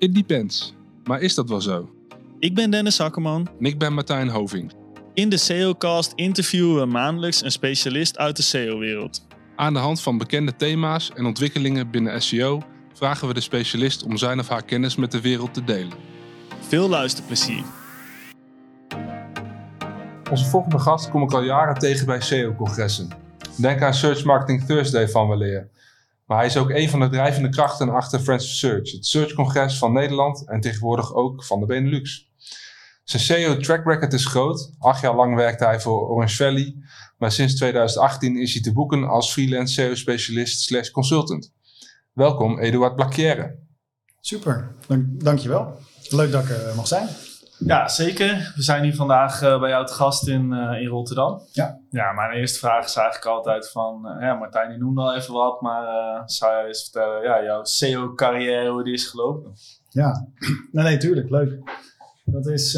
[0.00, 0.74] It depends.
[1.04, 1.90] Maar is dat wel zo?
[2.38, 3.48] Ik ben Dennis Hakkerman.
[3.58, 4.72] En ik ben Martijn Hoving.
[5.14, 9.26] In de SEOcast interviewen we maandelijks een specialist uit de SEO-wereld.
[9.56, 14.16] Aan de hand van bekende thema's en ontwikkelingen binnen SEO vragen we de specialist om
[14.16, 15.96] zijn of haar kennis met de wereld te delen.
[16.60, 17.64] Veel luisterplezier.
[20.30, 23.08] Onze volgende gast kom ik al jaren tegen bij SEO-congressen.
[23.56, 25.68] Denk aan Search Marketing Thursday van weleer.
[26.30, 29.92] Maar hij is ook een van de drijvende krachten achter Friends Search, het search-congres van
[29.92, 32.30] Nederland en tegenwoordig ook van de Benelux.
[33.04, 34.70] Zijn SEO-track record is groot.
[34.78, 36.76] Acht jaar lang werkte hij voor Orange Valley,
[37.18, 41.52] maar sinds 2018 is hij te boeken als freelance SEO-specialist slash consultant.
[42.12, 43.58] Welkom Eduard Blacchiere.
[44.20, 45.78] Super, Dank, dankjewel.
[46.08, 47.08] Leuk dat ik er mag zijn.
[47.64, 48.52] Ja, zeker.
[48.56, 51.40] We zijn hier vandaag uh, bij jou te gast in, uh, in Rotterdam.
[51.52, 51.80] Ja.
[51.90, 54.06] Ja, mijn eerste vraag is eigenlijk altijd van...
[54.06, 57.22] Uh, ja, Martijn, je noemde al even wat, maar zou je eens vertellen...
[57.22, 59.52] Ja, jouw SEO-carrière, hoe die is gelopen?
[59.88, 60.26] Ja,
[60.72, 61.30] nee, nee, tuurlijk.
[61.30, 61.58] Leuk.
[62.24, 62.74] Dat is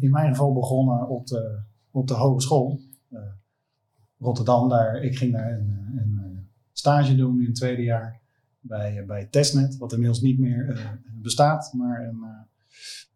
[0.00, 1.60] in mijn geval begonnen op de,
[1.90, 2.80] op de hogeschool.
[4.18, 8.20] Rotterdam, daar, ik ging daar een, een stage doen in het tweede jaar
[8.60, 12.24] bij, bij Testnet, wat inmiddels niet meer bestaat, maar een,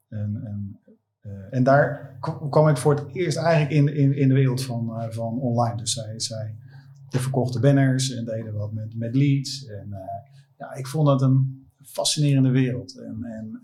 [0.09, 0.79] een, een
[1.23, 2.17] uh, en daar
[2.51, 5.77] kwam ik voor het eerst eigenlijk in, in, in de wereld van, uh, van online.
[5.77, 6.55] Dus zij, zij
[7.09, 9.67] verkochten banners en deden wat met, met leads.
[9.67, 9.99] En uh,
[10.59, 12.99] ja, ik vond dat een fascinerende wereld.
[12.99, 13.63] En, en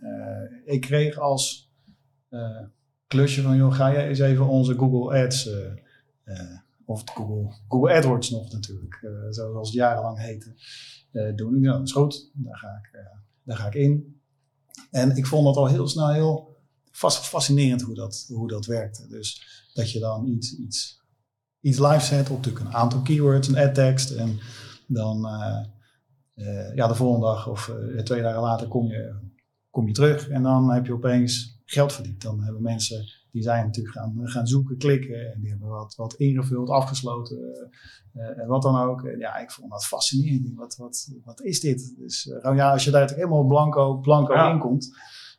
[0.64, 1.72] ik kreeg als
[3.06, 5.50] klusje van, joh, ga jij eens even onze Google Ads,
[6.84, 10.54] of Google, Google AdWords nog natuurlijk, zoals het jarenlang heette,
[11.34, 11.56] doen.
[11.56, 13.04] Ik dat is goed, daar ga ik,
[13.42, 14.20] daar ga ik in.
[14.90, 16.57] En ik vond het al heel snel heel
[16.90, 19.06] fascinerend hoe dat, hoe dat werkte.
[19.08, 21.00] Dus dat je dan iets, iets,
[21.60, 24.10] iets live zet op een aantal keywords, een ad tekst.
[24.10, 24.38] En
[24.86, 25.64] dan uh,
[26.34, 29.14] uh, ja, de volgende dag of uh, twee dagen later kom je,
[29.70, 30.28] kom je terug.
[30.28, 32.22] En dan heb je opeens geld verdiend.
[32.22, 35.32] Dan hebben mensen, die zijn natuurlijk gaan, gaan zoeken, klikken.
[35.32, 37.70] En die hebben wat, wat ingevuld, afgesloten.
[38.12, 39.04] en wat dan ook.
[39.04, 40.54] En ja, ik vond dat fascinerend.
[40.54, 41.94] Wat, wat, wat is dit?
[41.98, 44.50] Dus ja, als je daar helemaal blanco, blanco ja.
[44.50, 44.90] in komt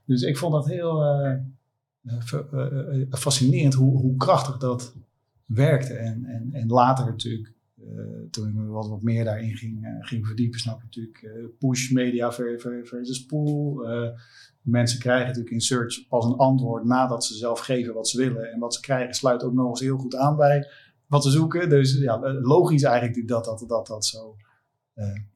[0.10, 1.36] dus ik vond dat heel uh,
[3.10, 4.96] fascinerend hoe, hoe krachtig dat
[5.46, 5.94] werkte.
[5.94, 7.54] En, en, en later natuurlijk,
[8.32, 11.26] toen ik me wat, wat meer daarin ging, ging verdiepen, snap ik natuurlijk
[11.60, 13.76] push media versus pull.
[14.62, 18.52] mensen krijgen natuurlijk in search pas een antwoord nadat ze zelf geven wat ze willen.
[18.52, 20.68] En wat ze krijgen sluit ook nog eens heel goed aan bij
[21.10, 21.70] wat ze zoeken.
[21.70, 24.36] Dus ja, logisch eigenlijk dat dat, dat, dat zo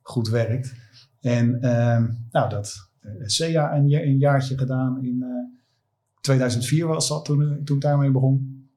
[0.02, 0.74] goed werkt.
[1.20, 2.92] En ehm, nou, dat,
[3.26, 5.26] SEA een, een jaartje gedaan in
[6.22, 8.68] 2004 was dat toen, toen ik daarmee begon.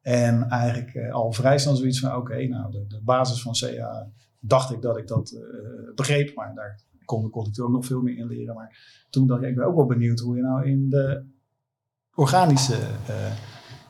[0.00, 4.08] En eigenlijk al vrij snel zoiets van, oké, nou de, de, basis van CA
[4.40, 5.36] dacht ik dat ik dat
[5.94, 8.54] begreep, maar daar kon, ik ook nog veel meer in leren.
[8.54, 11.24] Maar toen dacht ik, ik ben ook wel benieuwd hoe je nou in de
[12.14, 12.78] organische
[13.08, 13.32] uh,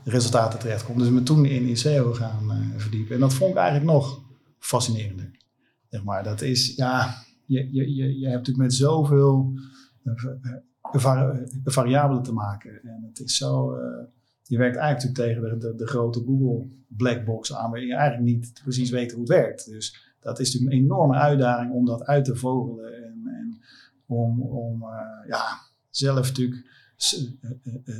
[0.04, 0.98] resultaten terechtkomt.
[0.98, 3.14] Dus me toen in, SEO gaan verdiepen.
[3.14, 4.22] En dat vond ik eigenlijk nog
[4.58, 5.30] fascinerender.
[6.04, 7.14] Maar, dat is, ja,
[7.50, 9.52] je, je, je, hebt natuurlijk met zoveel
[11.64, 12.82] variabelen te maken.
[12.82, 13.78] En het is zo,
[14.42, 18.60] je werkt eigenlijk tegen de, de, de, grote Google blackbox aan, waar je eigenlijk niet
[18.62, 19.66] precies weet hoe het werkt.
[19.66, 23.60] Dus dat is natuurlijk een enorme uitdaging om dat uit te vogelen en, en
[24.06, 24.84] om, om
[25.26, 25.42] ja,
[25.90, 26.66] zelf natuurlijk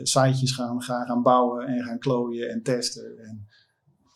[0.03, 3.19] sitejes gaan, gaan, gaan bouwen en gaan klooien en testen.
[3.19, 3.47] En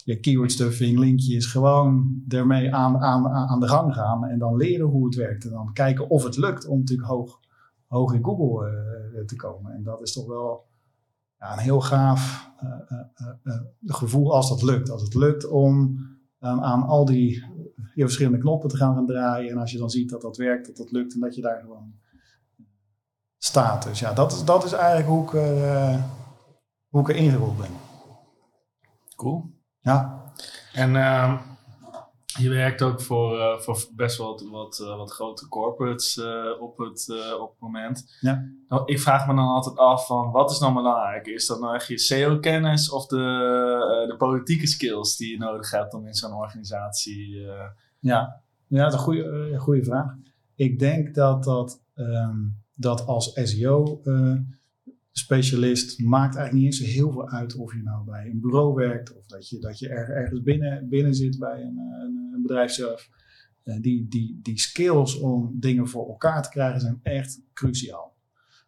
[0.05, 4.87] je keyword stuffing, linkjes, gewoon ermee aan, aan, aan de gang gaan en dan leren
[4.87, 5.45] hoe het werkt.
[5.45, 7.41] En dan kijken of het lukt om natuurlijk hoog,
[7.87, 8.71] hoog in Google
[9.15, 9.73] uh, te komen.
[9.73, 10.65] En dat is toch wel
[11.39, 13.55] ja, een heel gaaf uh,
[13.85, 14.91] gevoel als dat lukt.
[14.91, 15.99] Als het lukt om
[16.39, 17.45] aan al die
[17.95, 19.51] verschillende knoppen te gaan, draaien.
[19.51, 21.61] En als je dan ziet dat dat werkt, dat dat lukt en dat je daar
[21.61, 21.95] gewoon
[23.39, 23.83] staat.
[23.83, 25.31] Dus ja, dat is, dat is eigenlijk hoe ik,
[26.89, 27.71] hoe ik er ingerold ben.
[29.17, 29.54] Cool.
[29.85, 30.23] Ja.
[30.73, 31.41] En uh,
[32.39, 36.21] je werkt ook voor, uh, voor best wel wat, wat, uh, wat grote corporates
[36.61, 37.09] op, het,
[37.41, 38.17] op het moment.
[38.21, 38.45] Ja.
[38.69, 41.27] Nou, ik vraag me dan altijd af van wat is nou belangrijk?
[41.27, 43.17] Is dat nou echt je SEO-kennis of de,
[44.09, 47.47] de politieke skills die je nodig hebt om in zo'n organisatie...
[47.99, 48.43] Ja.
[48.67, 50.15] ja, dat is een goede, goede vraag.
[50.55, 54.01] Ik denk dat, dat, um, dat als SEO
[55.17, 59.17] specialist maakt eigenlijk niet eens heel veel uit of je nou bij een bureau werkt
[59.17, 63.09] of dat je, dat je ergens binnen, binnen zit bij een, een, een bedrijf zelf.
[63.65, 68.15] Uh, die, die, die skills om dingen voor elkaar te krijgen zijn echt cruciaal.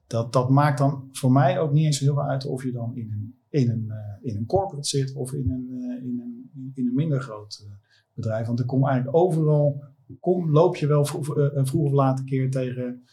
[0.06, 2.96] Dat, dat maakt dan voor mij ook niet eens heel veel uit of je dan
[2.96, 5.70] in een, in een, uh, in een corporate zit of in een,
[6.02, 7.66] in een, in een minder groot
[8.14, 8.46] bedrijf.
[8.46, 9.84] Want er komt eigenlijk overal,
[10.20, 13.04] kom, loop je wel vroeg, vroeg of laat een keer tegen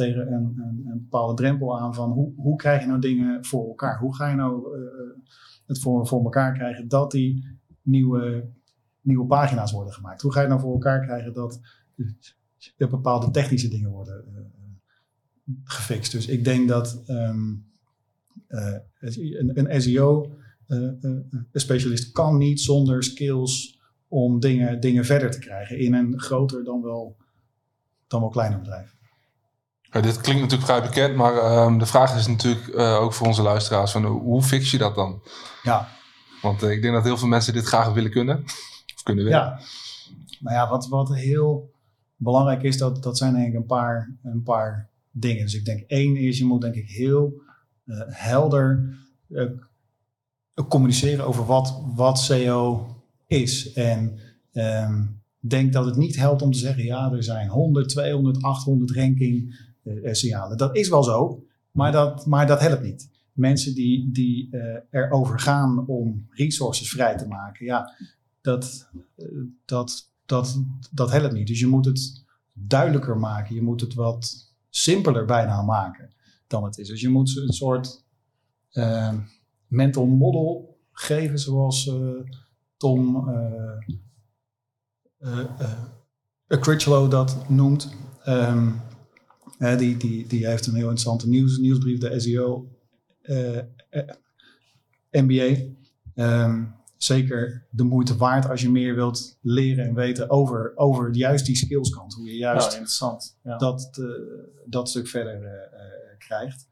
[0.00, 3.66] tegen een, een, een bepaalde drempel aan van hoe, hoe krijg je nou dingen voor
[3.66, 3.98] elkaar?
[3.98, 4.84] Hoe ga je nou uh,
[5.66, 8.50] het voor, voor elkaar krijgen dat die nieuwe,
[9.00, 10.22] nieuwe pagina's worden gemaakt?
[10.22, 11.60] Hoe ga je nou voor elkaar krijgen dat
[12.76, 14.38] er bepaalde technische dingen worden uh,
[15.64, 16.12] gefixt?
[16.12, 17.68] Dus ik denk dat um,
[18.98, 26.20] een, een SEO-specialist kan niet zonder skills om dingen, dingen verder te krijgen in een
[26.20, 27.16] groter dan wel,
[28.06, 28.98] dan wel kleiner bedrijf.
[29.92, 33.26] Ja, dit klinkt natuurlijk vrij bekend, maar um, de vraag is natuurlijk uh, ook voor
[33.26, 35.22] onze luisteraars: van, hoe fix je dat dan?
[35.62, 35.88] Ja.
[36.42, 38.44] Want uh, ik denk dat heel veel mensen dit graag willen kunnen.
[38.94, 39.40] Of kunnen willen.
[39.40, 39.60] Ja.
[40.40, 41.70] Nou ja, wat, wat heel
[42.16, 45.44] belangrijk is, dat, dat zijn denk ik een paar, een paar dingen.
[45.44, 47.32] Dus ik denk één is, je moet denk ik heel
[47.84, 48.98] uh, helder
[50.68, 52.86] communiceren over wat, wat SEO
[53.26, 53.72] is.
[53.72, 54.18] En
[54.52, 58.90] um, denk dat het niet helpt om te zeggen, ja, er zijn 100, 200, 800
[58.90, 59.68] ranking
[60.02, 60.56] signalen.
[60.56, 63.08] Dat is wel zo, maar dat, maar dat helpt niet.
[63.32, 67.94] Mensen die, die uh, erover gaan om resources vrij te maken, ja,
[68.40, 68.90] dat,
[69.64, 71.46] dat, dat, dat helpt niet.
[71.46, 73.54] Dus je moet het duidelijker maken.
[73.54, 76.10] Je moet het wat simpeler bijna maken
[76.46, 76.88] dan het is.
[76.88, 78.04] Dus je moet een soort
[78.72, 79.14] uh,
[79.66, 82.20] mental model geven, zoals uh,
[82.76, 83.28] Tom
[85.20, 85.44] uh,
[86.46, 87.96] Critchlow dat noemt.
[88.26, 88.80] Um,
[89.78, 92.68] die, die, die heeft een heel interessante nieuws, nieuwsbrief, de SEO
[95.10, 95.56] MBA.
[96.14, 101.46] Um, zeker de moeite waard als je meer wilt leren en weten over, over juist
[101.46, 102.14] die skillskant.
[102.14, 103.38] Hoe je juist ja, interessant.
[103.42, 103.56] Ja.
[103.56, 104.06] Dat, uh,
[104.66, 105.50] dat stuk verder uh,
[106.18, 106.68] krijgt.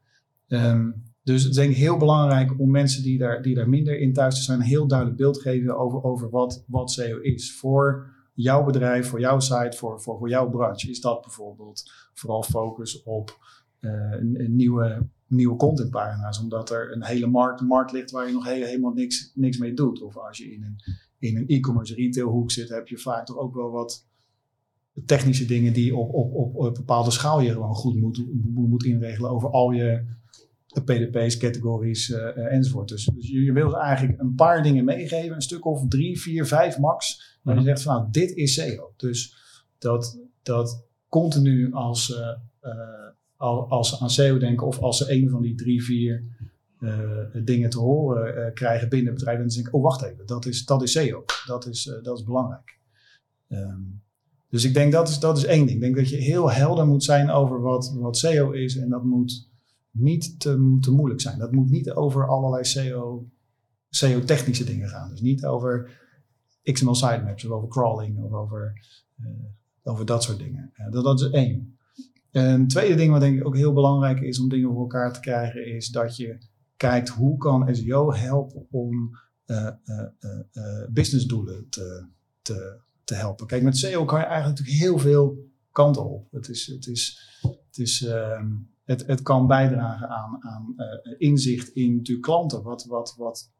[0.47, 3.99] Um, dus het is denk ik heel belangrijk om mensen die daar, die daar minder
[3.99, 7.55] in thuis zijn, een heel duidelijk beeld geven over, over wat, wat SEO is.
[7.55, 10.89] Voor jouw bedrijf, voor jouw site, voor, voor, voor jouw branche.
[10.89, 13.37] Is dat bijvoorbeeld vooral focus op
[13.79, 14.15] uh,
[14.47, 19.31] nieuwe nieuwe contentpagina's, omdat er een hele markt, markt ligt waar je nog helemaal niks,
[19.35, 20.01] niks mee doet.
[20.01, 20.77] Of als je in een,
[21.19, 24.07] in een e-commerce retailhoek zit, heb je vaak toch ook wel wat
[25.05, 29.29] technische dingen die op, op, op, op bepaalde schaal je gewoon goed moet, moet inregelen
[29.29, 30.05] over al je
[30.85, 32.87] PDP's, categories uh, uh, enzovoort.
[32.87, 36.45] Dus, dus je, je wil eigenlijk een paar dingen meegeven, een stuk of drie, vier,
[36.45, 38.93] vijf max, waar je zegt van nou, dit is SEO.
[38.97, 39.35] Dus
[39.77, 43.07] dat, dat continu als uh,
[43.69, 46.23] als ze aan SEO denken of als ze een van die drie, vier
[47.43, 50.65] dingen te horen krijgen binnen het bedrijf, dan denk ik, oh wacht even, dat is,
[50.65, 51.23] dat is SEO.
[51.45, 52.79] Dat is, dat is belangrijk.
[53.49, 54.01] Um,
[54.49, 55.71] dus ik denk dat is, dat is één ding.
[55.71, 59.03] Ik denk dat je heel helder moet zijn over wat, wat SEO is en dat
[59.03, 59.48] moet
[59.91, 61.39] niet te, te moeilijk zijn.
[61.39, 63.27] Dat moet niet over allerlei SEO,
[63.89, 65.09] SEO-technische dingen gaan.
[65.09, 65.91] Dus niet over
[66.63, 68.73] XML sitemaps of over crawling of over,
[69.83, 70.71] over dat soort dingen.
[70.91, 71.77] dat, dat is één.
[72.31, 75.19] Een tweede ding wat denk ik ook heel belangrijk is om dingen voor elkaar te
[75.19, 76.37] krijgen, is dat je
[76.77, 79.69] kijkt hoe kan SEO helpen om uh,
[80.53, 82.05] uh, businessdoelen te,
[82.41, 83.47] te, te helpen.
[83.47, 86.27] Kijk, met SEO kan je eigenlijk natuurlijk heel veel kanten op.
[86.31, 88.47] Het, is, het, is, het, is, ehm,
[88.89, 90.75] het, het kan bijdragen aan, aan
[91.17, 92.63] inzicht in natuurlijk klanten.
[92.63, 93.51] Wat, wat, wat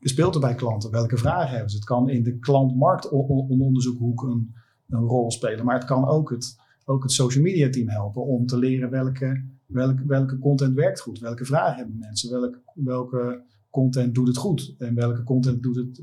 [0.00, 0.90] speelt er bij klanten?
[0.90, 1.76] Welke vragen hebben ze?
[1.76, 4.54] Het kan in de klantmarktonderzoekhoek een,
[4.88, 8.46] een rol spelen, maar het kan ook het ook het social media team helpen om
[8.46, 11.18] te leren welke, welke, welke content werkt goed.
[11.18, 12.30] Welke vragen hebben mensen?
[12.30, 14.74] Welke, welke content doet het goed?
[14.78, 16.02] En welke content doet het,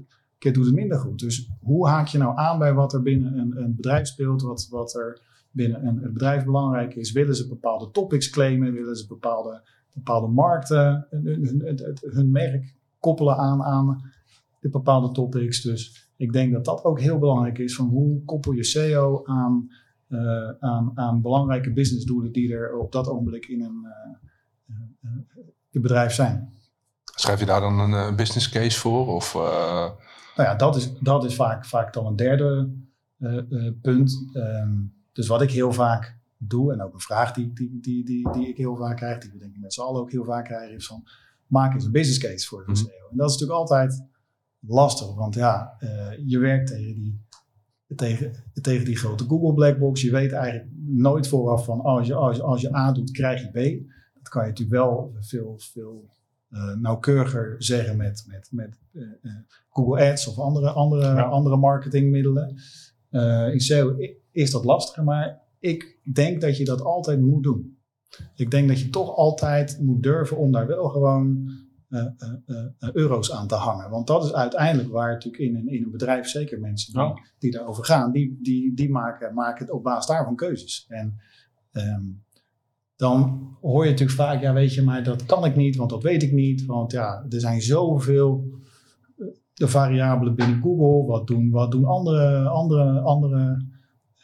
[0.53, 1.19] doet het minder goed?
[1.19, 4.41] Dus hoe haak je nou aan bij wat er binnen een, een bedrijf speelt?
[4.41, 5.21] Wat, wat er
[5.53, 7.11] binnen een, een bedrijf belangrijk is?
[7.11, 8.73] Willen ze bepaalde topics claimen?
[8.73, 9.61] Willen ze bepaalde,
[9.93, 14.11] bepaalde markten, hun, hun, merk koppelen aan, aan
[14.59, 15.61] de bepaalde topics?
[15.61, 17.75] Dus ik denk dat dat ook heel belangrijk is.
[17.75, 19.69] Van hoe koppel je SEO aan
[20.09, 23.87] uh, aan, aan, belangrijke businessdoelen die er op dat ogenblik in een
[24.63, 26.53] uh, bedrijf zijn.
[27.03, 29.07] Schrijf je daar dan een business case voor?
[29.07, 32.69] Of, Nou ja, dat is, dat is vaak, vaak dan een derde
[33.81, 34.29] punt.
[34.33, 38.31] Um, dus wat ik heel vaak doe, en ook een vraag die, die, die, die,
[38.31, 40.45] die ik heel vaak krijg, die we denk ik met z'n allen ook heel vaak
[40.45, 41.03] krijgen, is van
[41.47, 42.85] maak eens een business case voor de SEO.
[42.85, 43.11] Mm -hmm.
[43.11, 44.05] En dat is natuurlijk altijd
[44.59, 45.77] lastig, want ja,
[46.25, 47.21] je werkt tegen die
[47.95, 50.01] tegen, tegen die grote Google Blackbox.
[50.01, 53.41] Je weet eigenlijk nooit vooraf van als je, als je, als je A doet, krijg
[53.41, 53.87] je B.
[54.13, 56.09] Dat kan je natuurlijk wel veel, veel
[56.49, 59.31] uh, nauwkeuriger zeggen met, met, met uh,
[59.69, 61.21] Google Ads of andere, andere, ja.
[61.21, 62.55] andere marketingmiddelen.
[63.51, 63.95] in SEO
[64.33, 67.77] is dat lastiger, maar ik denk dat je dat altijd moet doen.
[68.35, 71.49] Ik denk dat je toch altijd moet durven om daar wel gewoon
[71.89, 72.05] uh,
[72.45, 73.89] uh, euro's aan te hangen.
[73.89, 77.51] Want dat is uiteindelijk waar natuurlijk in een, in een bedrijf, zeker mensen die, die
[77.51, 80.85] daarover gaan, die, die, die maken, maken het op basis daarvan keuzes.
[80.87, 81.19] En
[81.71, 82.23] um,
[82.95, 86.03] dan hoor je natuurlijk vaak, ja weet je, maar dat kan ik niet, want dat
[86.03, 86.65] weet ik niet.
[86.65, 88.45] Want ja, er zijn zoveel
[89.17, 91.05] eh, de variabelen binnen Google.
[91.11, 93.65] Wat doen, wat doen andere, andere, andere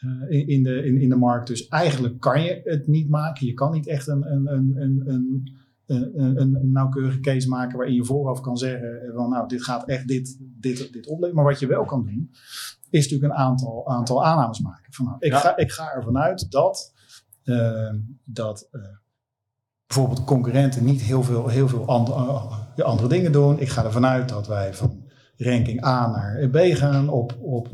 [0.00, 1.46] uh, in, de, in, in de markt?
[1.46, 3.46] Dus eigenlijk kan je het niet maken.
[3.46, 5.58] Je kan niet echt een, een, een, een, een
[5.90, 10.08] een, een, nauwkeurige case maken waarin je vooraf kan zeggen van nou, dit gaat echt
[10.08, 11.34] dit, dit, dit opleveren.
[11.34, 12.30] Maar wat je wel kan doen,
[12.90, 14.92] is natuurlijk een aantal, aantal aannames maken.
[14.92, 16.94] Van, nou, ik, ga, ik ga ervan uit dat,
[17.44, 17.92] uh,
[18.24, 18.82] dat uh,
[19.86, 22.18] bijvoorbeeld concurrenten niet heel veel, heel veel andere,
[22.76, 23.60] uh, andere dingen doen.
[23.60, 27.68] Ik ga ervan uit dat wij van ranking A naar B gaan op, op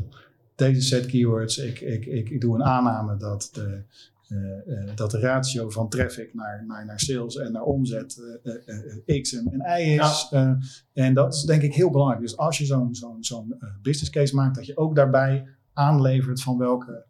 [0.57, 1.57] deze set keywords.
[1.57, 3.83] Ik, ik, ik, ik doe een aanname dat de,
[4.29, 9.33] uh, dat de ratio van traffic naar, naar, naar sales en naar omzet uh, x
[9.33, 10.27] en, en y is.
[10.29, 10.57] Ja.
[10.93, 12.21] en dat is denk ik heel belangrijk.
[12.21, 16.57] Dus als je zo'n zo'n zo'n business case maakt, dat je ook daarbij aanlevert van
[16.57, 17.05] welke,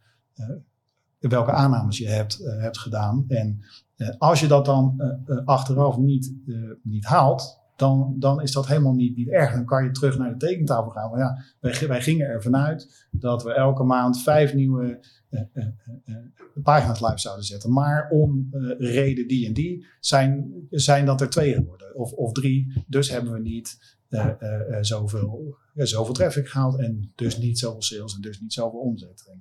[1.20, 3.26] welke aannames je hebt, hebt gedaan.
[3.28, 3.62] En
[4.18, 5.02] als je dat dan
[5.46, 6.34] achteraf niet,
[6.84, 9.54] niet haalt, dan, dan is dat helemaal niet, niet erg.
[9.54, 11.10] Dan kan je terug naar de tekentafel gaan.
[11.10, 15.66] Maar ja, wij, wij gingen ervan uit dat we elke maand vijf nieuwe uh, uh,
[16.06, 16.16] uh,
[16.64, 17.74] pagina's live zouden zetten.
[17.74, 21.96] Maar om reden die en die zijn, zijn dat er twee geworden.
[21.96, 22.84] Of, of drie.
[22.88, 23.98] Dus hebben we niet
[24.82, 26.80] zoveel, zoveel traffic gehaald.
[26.80, 29.32] En dus niet zoveel sales en dus niet zoveel omzet.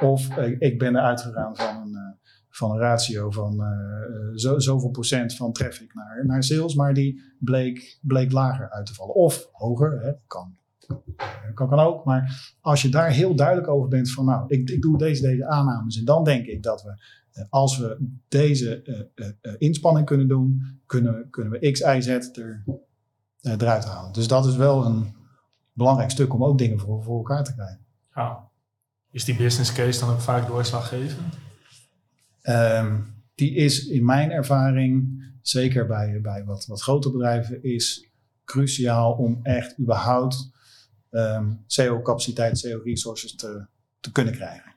[0.00, 2.16] Of ik ben eruit gegaan van een
[2.52, 7.20] van een ratio van uh, zo, zoveel procent van traffic naar, naar sales, maar die
[7.38, 9.14] bleek, bleek lager uit te vallen.
[9.14, 10.56] Of hoger, hè, kan,
[11.54, 12.04] kan, kan ook.
[12.04, 15.46] Maar als je daar heel duidelijk over bent van nou, ik, ik doe deze, deze
[15.46, 17.04] aannames en dan denk ik dat we,
[17.48, 18.82] als we deze
[19.58, 22.64] inspanning kunnen doen, kunnen, kunnen we X, Y, Z er,
[23.40, 24.12] eruit halen.
[24.12, 25.14] Dus dat is wel een
[25.72, 27.80] belangrijk stuk om ook dingen voor, voor elkaar te krijgen.
[29.10, 31.34] Is die business case dan ook vaak doorslaggevend?
[32.42, 38.08] Um, die is in mijn ervaring, zeker bij, bij wat, wat grotere bedrijven, is
[38.44, 40.50] cruciaal om echt überhaupt
[41.10, 43.66] um, ehm, SEO-capaciteit, SEO-resources te,
[44.00, 44.71] te kunnen krijgen.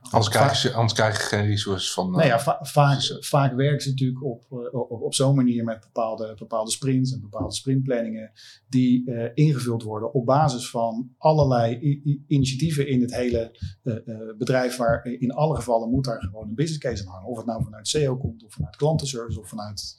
[0.00, 2.10] Anders krijg, je, anders krijg je geen resources van.
[2.10, 5.64] Nou ja, eh, va vaak, vaak werken ze natuurlijk op, eh, op, op zo'n manier
[5.64, 8.30] met bepaalde, bepaalde sprints en bepaalde sprintplanningen.
[8.68, 11.78] die uh, ingevuld worden op basis van allerlei
[12.26, 13.94] initiatieven in het hele uh,
[14.38, 14.76] bedrijf.
[14.76, 17.28] Waar in alle gevallen moet daar gewoon een business case aan hangen.
[17.28, 19.96] Of het nou vanuit SEO komt, of vanuit klantenservice, of vanuit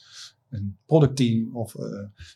[0.50, 1.76] een productteam of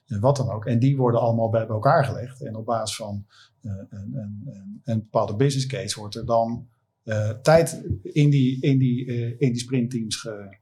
[0.06, 0.66] wat dan ook.
[0.66, 2.42] En die worden allemaal bij elkaar gelegd.
[2.42, 3.26] En op basis van
[3.62, 6.68] een, een, een bepaalde business case wordt er dan
[7.42, 10.58] tijd in die, in die, uh, in die sprintteams ge,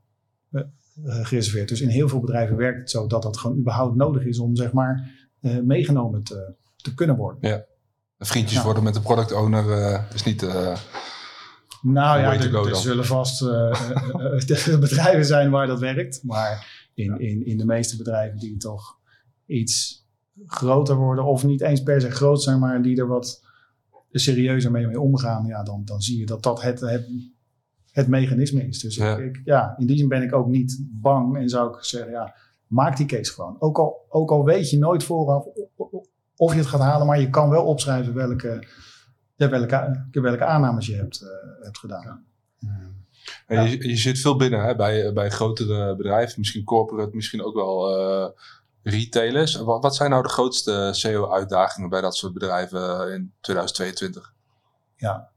[0.51, 0.63] uh,
[1.03, 1.69] gereserveerd.
[1.69, 4.55] Dus in heel veel bedrijven werkt het zo dat dat gewoon überhaupt nodig is om
[4.55, 5.19] zeg maar
[5.63, 7.49] meegenomen te, te kunnen worden.
[7.49, 7.65] Ja.
[8.19, 8.63] Vriendjes ja.
[8.63, 10.41] worden met de product owner is niet.
[11.81, 13.39] nou ja, er, er zullen vast
[14.79, 16.23] bedrijven zijn waar dat werkt.
[16.23, 18.97] Maar in, in, in de meeste bedrijven die toch
[19.45, 20.05] iets
[20.45, 23.40] groter worden, of niet eens per se groot zijn, maar die er wat
[24.19, 27.07] serieuzer mee, mee omgaan, ja, dan, dan zie je dat dat het, het,
[27.91, 28.79] het mechanisme is.
[28.79, 29.17] Dus ja.
[29.17, 32.35] Ik, ja, in die zin ben ik ook niet bang en zou ik zeggen, ja,
[32.67, 33.55] maak die case gewoon.
[33.59, 35.45] Ook al, ook al weet je nooit vooraf
[36.35, 38.67] of je het gaat halen, maar je kan wel opschrijven welke,
[39.35, 42.25] welke, welke aannames je hebt, uh, hebt gedaan.
[43.47, 43.61] Ja.
[43.61, 47.99] Je, je, zit veel binnen hè, bij, bij grotere bedrijven, misschien corporate, misschien ook wel
[47.99, 48.29] uh,
[48.83, 49.55] retailers.
[49.55, 54.33] Wat, wat zijn nou de grootste SEO-uitdagingen bij dat soort bedrijven in 2022?
[54.95, 55.29] Ja,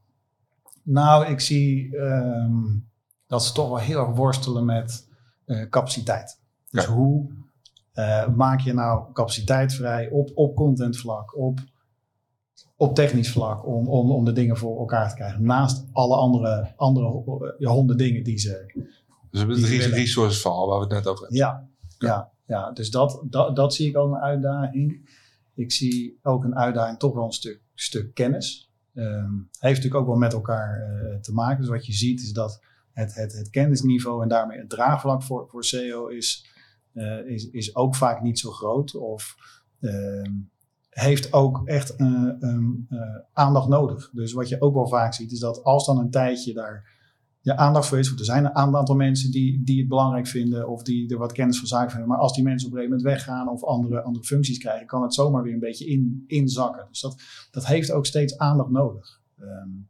[0.82, 2.88] nou, ik zie um,
[3.26, 5.08] dat ze toch wel heel erg worstelen met
[5.46, 6.40] uh, capaciteit.
[6.70, 6.90] Dus ja.
[6.90, 7.30] hoe
[7.94, 11.58] uh, maak je nou capaciteit vrij op, op contentvlak, op,
[12.76, 15.42] op technisch vlak, om, om, om de dingen voor elkaar te krijgen.
[15.42, 18.86] Naast alle andere, andere ja, honderd dingen die ze.
[19.30, 21.38] Dus het resources verhaal waar we het net over hebben.
[21.38, 22.32] Ja, ja ja,
[22.74, 25.10] dus dat, dat, dat zie ik ook een uitdaging.
[25.54, 28.72] Ik zie ook een uitdaging toch wel een stuk, stuk kennis.
[28.94, 31.60] Um, heeft natuurlijk ook wel met elkaar uh, te maken.
[31.60, 32.60] Dus wat je ziet is dat
[32.92, 36.46] het, het, het kennisniveau en daarmee het draagvlak voor, voor SEO is,
[36.92, 38.94] uh, is, is ook vaak niet zo groot.
[38.94, 39.36] Of
[39.80, 40.22] uh,
[40.90, 42.30] heeft ook echt uh,
[43.32, 44.10] aandacht nodig.
[44.12, 46.92] Dus wat je ook wel vaak ziet is dat als dan een tijdje daar
[47.44, 48.06] ja, aandacht voor is.
[48.06, 51.32] Want er zijn een aantal mensen die, die het belangrijk vinden of die er wat
[51.32, 52.08] kennis van zaken hebben.
[52.08, 55.02] Maar als die mensen op een gegeven moment weggaan of andere, andere functies krijgen, kan
[55.02, 56.86] het zomaar weer een beetje in, inzakken.
[56.88, 59.20] Dus dat, dat heeft ook steeds aandacht nodig.
[59.40, 59.88] Um,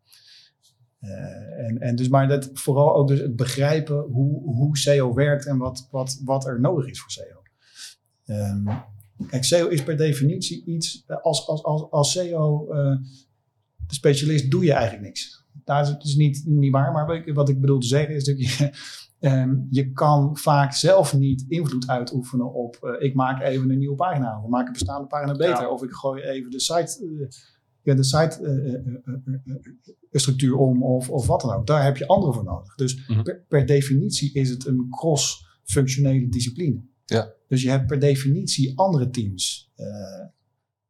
[1.00, 5.46] uh, en, en dus maar dat, vooral ook dus het begrijpen hoe, hoe SEO werkt
[5.46, 7.42] en wat, wat, wat er nodig is voor SEO.
[8.26, 8.68] Um,
[9.28, 12.96] kijk, SEO is per definitie iets, als, als, als, als SEO uh,
[13.86, 16.92] specialist doe je eigenlijk niks daar is dus niet, niet waar.
[16.92, 18.70] Maar wat ik bedoel te zeggen is dat je,
[19.24, 23.94] Ehm, je kan vaak zelf niet invloed uitoefenen op eh, ik maak even een nieuwe
[23.96, 25.68] pagina of ik maak een bestaande pagina beter Ja.
[25.70, 27.28] of ik gooi even de site, eh,
[27.82, 28.40] ja, de site
[30.10, 31.66] eh, structuur om of, of wat dan ook.
[31.66, 32.74] Daar heb je anderen voor nodig.
[32.74, 33.22] Dus Mhm.
[33.22, 36.80] per, per definitie is het een cross-functionele discipline.
[37.04, 37.32] Ja.
[37.48, 39.72] Dus je hebt per definitie andere teams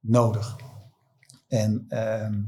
[0.01, 0.57] nodig.
[1.49, 2.43] En ehm,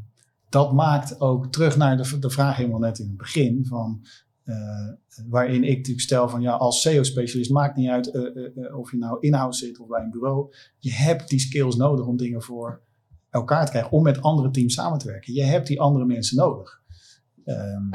[0.57, 4.07] dat maakt ook terug naar de, de vraag helemaal net in het begin van
[4.45, 4.89] eh,
[5.29, 8.23] waarin ik natuurlijk stel van ja, als SEO-specialist maakt niet uit eh,
[8.65, 10.55] eh, of je nou in-house zit of bij een bureau.
[10.79, 12.81] Je hebt die skills nodig om dingen voor
[13.31, 15.35] elkaar te krijgen, om met andere teams samen te werken.
[15.35, 16.83] Je hebt die andere mensen nodig.
[17.45, 17.91] Ehm,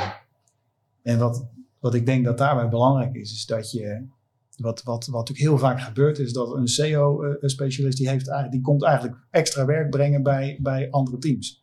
[1.02, 1.48] en wat,
[1.80, 4.08] wat ik denk dat daarbij belangrijk is, is dat je,
[4.56, 8.84] wat, wat, wat natuurlijk heel vaak gebeurt, is dat een SEO-specialist, die, heeft die komt
[8.84, 11.62] eigenlijk extra werk brengen bij, bij andere teams.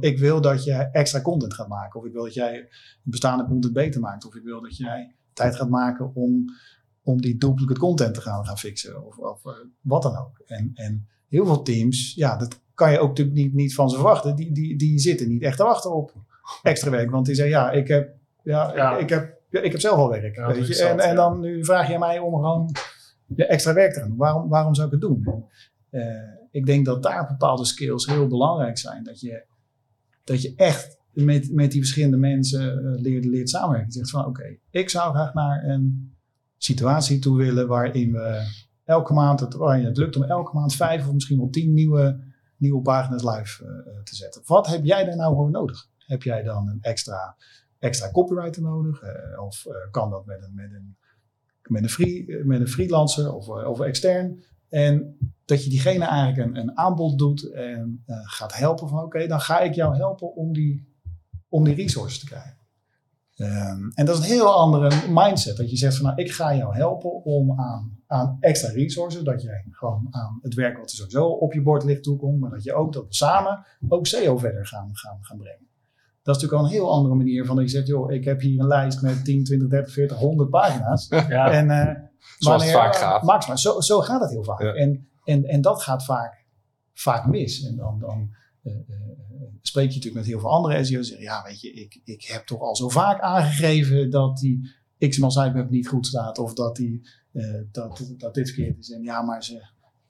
[0.00, 2.68] Ik wil dat je extra content gaat maken, of ik wil dat jij
[3.02, 6.44] bestaande content beter maakt, of ik wil dat jij tijd gaat maken om,
[7.02, 10.42] om die duplicate content te gaan, gaan fixen, of, of eh, wat dan ook.
[10.46, 13.94] En, en heel veel teams, ja, dat kan je ook natuurlijk niet, niet van ze
[13.94, 16.14] verwachten, die, die, die zitten niet echt te wachten op
[16.62, 18.96] extra werk, want die zeggen, ja, ik heb, ja, Ja.
[18.96, 20.36] Ik, heb, ja, ik heb zelf al werk.
[20.36, 20.84] Ja, weet je?
[20.84, 22.74] en, en dan nu vraag je mij om gewoon
[23.36, 24.18] extra werk te gaan doen.
[24.18, 25.44] Waarom, waarom zou ik het doen?
[25.90, 26.02] Eh,
[26.50, 29.04] ik denk dat daar bepaalde skills heel belangrijk zijn.
[29.04, 29.44] Dat je,
[30.24, 33.88] dat je echt met, met die verschillende mensen eh, leert, leert samenwerken.
[33.92, 36.14] Je zegt van oké, ik zou graag naar een
[36.56, 38.42] situatie toe willen waarin we
[38.84, 42.20] elke maand, het, waarin het lukt om elke maand vijf of misschien wel tien nieuwe,
[42.56, 44.42] nieuwe pagina's live eh, te zetten.
[44.44, 45.88] Wat heb jij daar nou voor nodig?
[45.98, 47.36] Heb jij dan een extra,
[47.78, 49.02] extra copywriter nodig?
[49.02, 50.96] Eh, of eh, kan dat met een, met een,
[51.62, 54.42] met een, free, met een freelancer of, eh, of extern?
[54.70, 59.26] En dat je diegene eigenlijk een, een aanbod doet en eh, gaat helpen van oké,
[59.26, 60.96] dan ga ik jou helpen om die,
[61.48, 62.58] om die resources te krijgen.
[63.40, 65.56] Ehm, en dat is een heel andere mindset.
[65.56, 69.42] Dat je zegt van nou, ik ga jou helpen om aan, aan extra resources, dat
[69.42, 72.62] jij gewoon aan het werk wat er sowieso op je bord ligt toekomt, maar dat
[72.62, 75.68] je ook dat we samen ook SEO verder gaan, gaan, gaan brengen.
[76.22, 78.40] Dat is natuurlijk al een heel andere manier van dat je zegt, joh, ik heb
[78.40, 81.06] hier een lijst met 10, 20, 30, 40, 100 pagina's.
[81.08, 83.22] Ja, En, eh, Zoals het vaak gaat.
[83.22, 84.60] Max maar, zo, zo gaat het heel vaak.
[84.62, 84.72] Ja.
[84.72, 86.46] En, en, en dat gaat vaak,
[86.92, 87.64] vaak mis.
[87.64, 88.80] En dan, dan eh, eh,
[89.62, 91.06] spreek je natuurlijk met heel veel andere SEO's.
[91.08, 95.30] Zeggen, ja, weet je, ik, ik heb toch al zo vaak aangegeven dat die XML
[95.30, 96.38] sitemap niet goed staat.
[96.38, 98.90] Of dat, die, eh, dat, dat dit verkeerd is.
[98.90, 99.66] En ja, maar ze,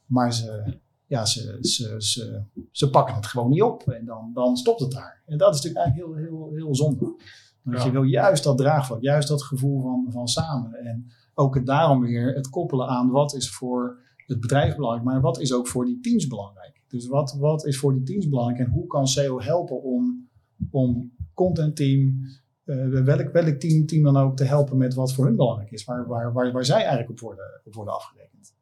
[0.06, 3.88] maar ze, ja, ze, ze, ze, ze pakken het gewoon niet op.
[3.88, 5.22] En dan, dan stopt het daar.
[5.26, 7.14] En dat is natuurlijk eigenlijk heel, heel, heel zonde.
[7.62, 7.84] Want Ja.
[7.84, 10.74] je wil juist dat draagvlak, juist dat gevoel van, van samen.
[10.74, 11.10] En
[11.40, 15.40] ook het daarom weer het koppelen aan wat is voor het bedrijf belangrijk, maar wat
[15.40, 16.82] is ook voor die teams belangrijk.
[16.88, 20.28] Dus wat, wat is voor die teams belangrijk en hoe kan SEO helpen om,
[20.70, 22.26] om content team,
[22.64, 25.84] eh, welk, welk team, team dan ook, te helpen met wat voor hun belangrijk is,
[25.84, 28.54] waar, waar, waar, waar zij eigenlijk op worden, op worden afgerekend.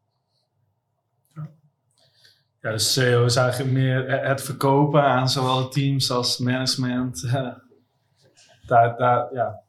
[2.61, 7.23] Ja, dus SEO is eigenlijk meer het verkopen aan zowel teams als management.
[8.67, 9.63] daar, daar, ja.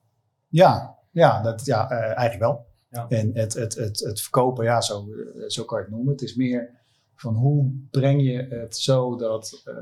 [0.48, 2.69] Ja, ja, dat, ja eh, eigenlijk wel.
[2.90, 3.08] Ja.
[3.08, 6.12] En het, het, het, het verkopen, ja, zo, eh, zo kan je het noemen.
[6.12, 6.70] Het is meer
[7.16, 9.74] van hoe breng je het zo dat, eh,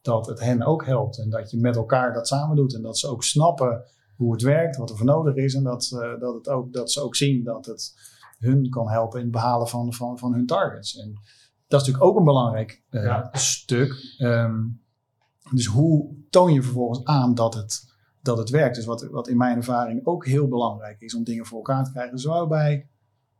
[0.00, 1.18] dat het hen ook helpt.
[1.18, 2.74] En dat je met elkaar dat samen doet.
[2.74, 3.84] En dat ze ook snappen
[4.16, 5.54] hoe het werkt, wat er voor nodig is.
[5.54, 5.88] En dat,
[6.20, 7.94] dat, het ook, dat ze ook zien dat het
[8.38, 10.96] hun kan helpen in het behalen van, van, van hun targets.
[10.98, 11.12] En
[11.68, 13.28] dat is natuurlijk ook een belangrijk eh, Ja.
[13.32, 14.14] stuk.
[14.18, 14.64] Ehm,
[15.50, 17.85] dus hoe toon je vervolgens aan dat het,
[18.26, 18.74] dat het werkt?
[18.74, 21.92] Dus wat, wat in mijn ervaring ook heel belangrijk is om dingen voor elkaar te
[21.92, 22.88] krijgen, zowel bij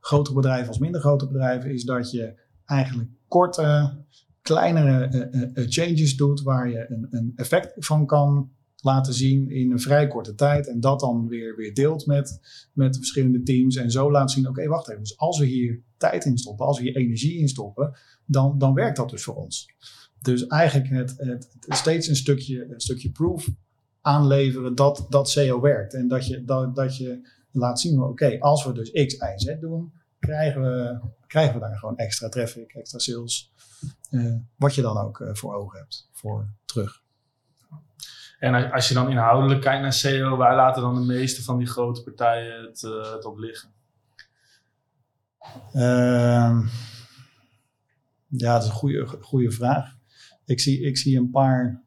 [0.00, 3.96] grotere bedrijven als minder grote bedrijven, is dat je eigenlijk korte,
[4.42, 9.50] kleinere eh, eh, eh, changes doet waar je een, een effect van kan laten zien
[9.50, 10.68] in een vrij korte tijd.
[10.68, 12.40] En dat dan weer, weer deelt met,
[12.72, 13.76] met de verschillende teams.
[13.76, 15.02] En zo laat zien, oké, wacht even.
[15.02, 17.96] Dus als we hier tijd in stoppen, als we hier energie in stoppen,
[18.26, 19.68] dan, dan werkt dat dus voor ons.
[20.20, 23.48] Dus eigenlijk het, het steeds een stukje, een stukje proof
[24.06, 25.94] aanleveren dat, dat SEO werkt.
[25.94, 29.56] En dat je, dat, dat je laat zien, oké, als we dus X, Y, Z
[29.60, 33.52] doen, krijgen we, krijgen we daar gewoon extra traffic, extra sales.
[34.10, 37.02] eh, wat je dan ook eh, voor ogen hebt, voor terug.
[38.38, 41.66] En als- je dan inhoudelijk kijkt naar SEO, waar laten dan de meeste van die
[41.66, 43.68] grote partijen het, eh, het op liggen?
[45.72, 46.66] Ehm,
[48.28, 49.94] ja, dat is een goede, goede vraag.
[50.44, 51.82] Ik zie, ik zie een paar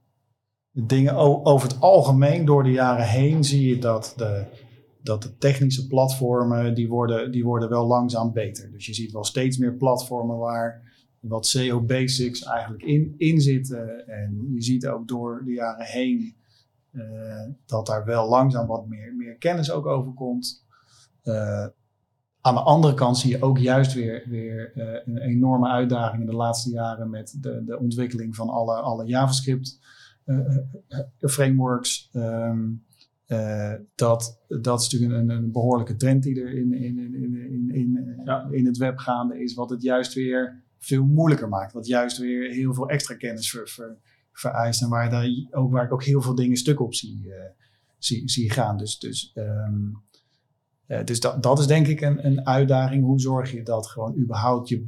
[0.86, 1.16] dingen.
[1.46, 4.46] Over het algemeen, door de jaren heen, zie je dat de,
[5.02, 8.72] dat de technische platformen, die worden, die worden wel langzaam beter.
[8.72, 10.88] Dus je ziet wel steeds meer platformen waar
[11.20, 14.08] wat SEO basics eigenlijk in, in zitten.
[14.08, 16.36] En je ziet ook door de jaren heen
[16.92, 20.66] eh, dat daar wel langzaam wat meer, meer kennis ook over komt.
[21.22, 21.68] Eh,
[22.42, 26.30] aan de andere kant zie je ook juist weer, weer eh, een enorme uitdaging in
[26.30, 29.80] de laatste jaren met de, de ontwikkeling van alle, alle JavaScript
[31.20, 32.10] frameworks.
[32.14, 32.68] Ehm,
[33.26, 37.70] eh, dat, dat is natuurlijk een, een behoorlijke trend die er in, in, in, in,
[37.74, 38.48] in, eh, Ja.
[38.52, 41.74] in het web gaande is, wat het juist weer veel moeilijker maakt.
[41.74, 43.98] Wat juist weer heel veel extra kennis ver, ver-
[44.32, 47.50] vereist en waar, daar, ook, waar ik ook heel veel dingen stuk op zie, eh,
[47.98, 48.78] zie, zie gaan.
[48.78, 49.88] Dus, dus, ehm,
[50.86, 53.04] eh, dus dat, dat is denk ik een, een uitdaging.
[53.04, 54.88] Hoe zorg je dat gewoon überhaupt je,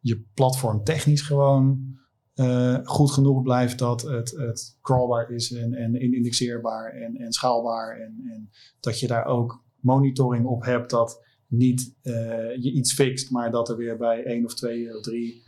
[0.00, 1.95] je platform technisch gewoon
[2.36, 8.00] eh, goed genoeg blijft dat het, het crawlbaar is en, en indexeerbaar en, en schaalbaar.
[8.00, 12.14] En, en dat je daar ook monitoring op hebt dat niet eh,
[12.56, 15.42] je iets fixt, maar dat er weer bij één of twee of drie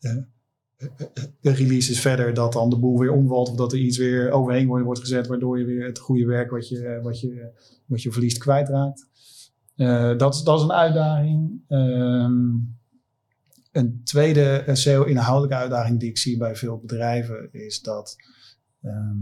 [0.00, 0.16] eh,
[1.40, 5.00] releases verder dat dan de boel weer omvalt of dat er iets weer overheen wordt
[5.00, 7.50] gezet waardoor je weer het goede werk wat je, wat je,
[7.86, 9.06] wat je verliest kwijtraakt.
[10.18, 11.62] Dat, is- dat is een uitdaging.
[11.68, 12.42] Ehm,
[13.74, 18.16] een tweede eh, SEO-inhoudelijke uitdaging die ik zie bij veel bedrijven is dat,
[18.82, 19.16] ehm,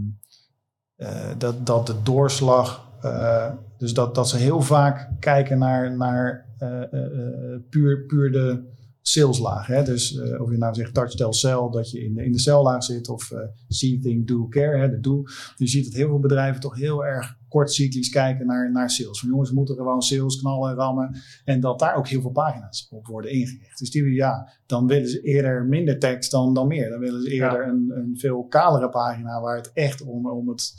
[0.95, 6.53] eh, dat, dat de doorslag, eh, dus dat, dat ze heel vaak kijken naar, naar
[6.63, 8.71] eh, eh, eh, puur, puur de
[9.05, 9.67] saleslaag.
[9.67, 9.83] Hè?
[9.83, 12.39] Dus eh, of je nou zegt touch, tell, sell, dat je in de, in de
[12.39, 15.23] cellaag zit of eh, see, think, do, care, hè, de do.
[15.57, 19.19] Je ziet dat heel veel bedrijven toch heel erg kortcyclisch kijken naar, naar sales.
[19.19, 21.15] Van jongens, we moeten gewoon sales knallen, rammen.
[21.45, 23.79] En dat daar ook heel veel pagina's op worden ingericht.
[23.79, 26.89] Dus die, ja, dan willen ze eerder minder tekst dan, dan meer.
[26.89, 30.73] Dan willen ze eerder een, een veel kalere pagina waar het echt om, om het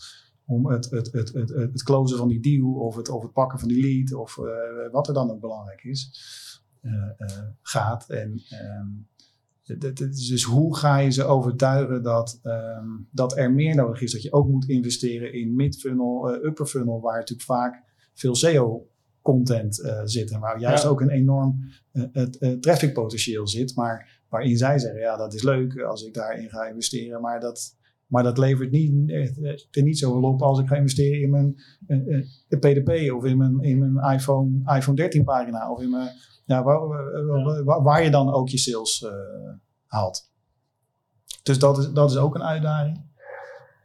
[0.46, 3.32] om het, het, het, het, het, het closen van die deal of het, of het
[3.32, 4.44] pakken van die lead of eh,
[4.92, 6.10] wat er dan ook belangrijk is,
[7.62, 8.08] gaat.
[8.10, 8.86] En ehm,
[9.62, 14.02] d- d- d- dus hoe ga je ze overtuigen dat, ehm, dat er meer nodig
[14.02, 14.12] is?
[14.12, 17.82] Dat je ook moet investeren in mid-funnel, eh, upper funnel, waar natuurlijk vaak
[18.14, 18.86] veel SEO
[19.22, 20.30] content eh, zit.
[20.30, 20.88] En waar juist Ja.
[20.88, 23.74] ook een enorm eh, het, eh, traffic potentieel zit.
[23.76, 27.20] Maar waarin zij zeggen, ja dat is leuk als ik daarin ga investeren.
[27.20, 31.20] Maar dat, maar dat levert niet, eh, er niet zoveel op als ik ga investeren
[31.20, 31.54] in mijn
[31.86, 35.70] eh, eh, PDP of in mijn, in mijn iPhone, iPhone 13 pagina.
[35.70, 36.08] Of in mijn,
[36.44, 39.12] ja, waar, waar- je dan ook je sales eh,
[39.86, 40.32] haalt.
[41.42, 43.00] Dus dat is, dat is ook een uitdaging.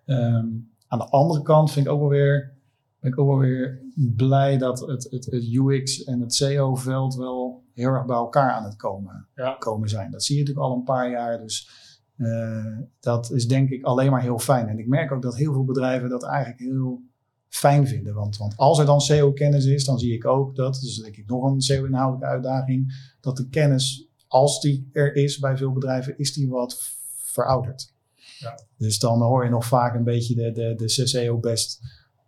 [0.05, 0.47] Ehm,
[0.87, 2.57] aan de andere kant vind ik ook wel weer,
[2.99, 3.81] ben ik ook wel weer
[4.15, 8.63] blij dat het, het, het UX en het SEO-veld wel heel erg bij elkaar aan
[8.63, 9.55] het komen, Ja.
[9.59, 10.11] komen zijn.
[10.11, 11.37] Dat zie je natuurlijk al een paar jaar.
[11.39, 11.69] Dus
[12.17, 14.67] eh, dat is denk ik alleen maar heel fijn.
[14.67, 17.01] En ik merk ook dat heel veel bedrijven dat eigenlijk heel
[17.49, 18.13] fijn vinden.
[18.13, 21.27] Want, want als er dan SEO-kennis is, dan zie ik ook dat, dus denk ik
[21.27, 26.33] nog een SEO-inhoudelijke uitdaging, dat de kennis, als die er is bij veel bedrijven, is
[26.33, 26.79] die wat
[27.17, 27.93] verouderd.
[28.39, 28.59] Ja.
[28.77, 31.79] Dus dan hoor je nog vaak een beetje de, de, de SEO best,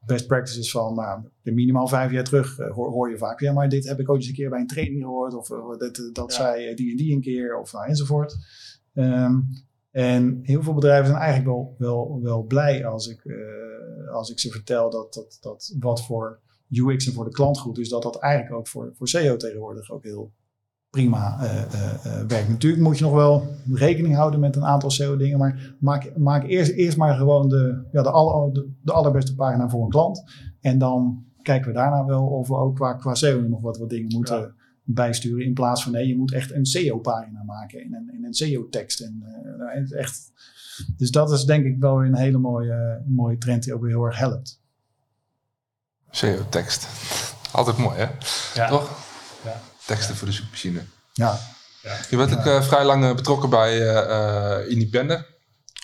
[0.05, 3.39] best practices van nou, de minimaal vijf jaar terug eh, hoor, hoor je vaak.
[3.39, 5.33] Ja, maar dit heb ik ooit eens een keer bij een training gehoord.
[5.33, 6.37] Of eh, dat, dat Ja.
[6.37, 7.59] zei die en die een keer.
[7.59, 8.35] Of nou, enzovoort.
[8.93, 9.39] Ehm,
[9.91, 14.39] en heel veel bedrijven zijn eigenlijk wel, wel, wel blij als ik, eh, als ik
[14.39, 18.03] ze vertel dat, dat, dat wat voor UX en voor de klant goed is, dat
[18.03, 20.31] dat eigenlijk ook voor, voor SEO tegenwoordig ook heel
[20.89, 22.49] prima eh, eh, werkt.
[22.49, 26.71] Natuurlijk moet je nog wel rekening houden met een aantal SEO-dingen, maar maak, maak eerst,
[26.71, 30.23] eerst maar gewoon de, ja, de, aller, de, de allerbeste pagina voor een klant.
[30.59, 33.89] En dan kijken we daarna wel of we ook qua, qua SEO nog wat, wat
[33.89, 34.59] dingen moeten Ja.
[34.83, 35.45] Bijsturen.
[35.45, 38.99] In plaats van nee, je moet echt een SEO-pagina maken en een, en een SEO-tekst.
[38.99, 39.23] En,
[39.57, 40.31] eh, echt,
[40.97, 43.91] dus dat is denk ik wel weer een hele mooie, mooie trend die ook weer
[43.91, 44.59] heel erg helpt.
[46.09, 46.87] SEO-tekst.
[47.51, 48.07] Altijd mooi, hè?
[48.53, 48.67] Ja.
[48.67, 48.99] Toch?
[49.43, 49.61] Ja.
[49.85, 50.81] Teksten voor de zoekmachine.
[51.13, 51.39] Ja,
[52.09, 55.25] Je bent ook eh, vrij lang eh, betrokken bij eh eh, Independent.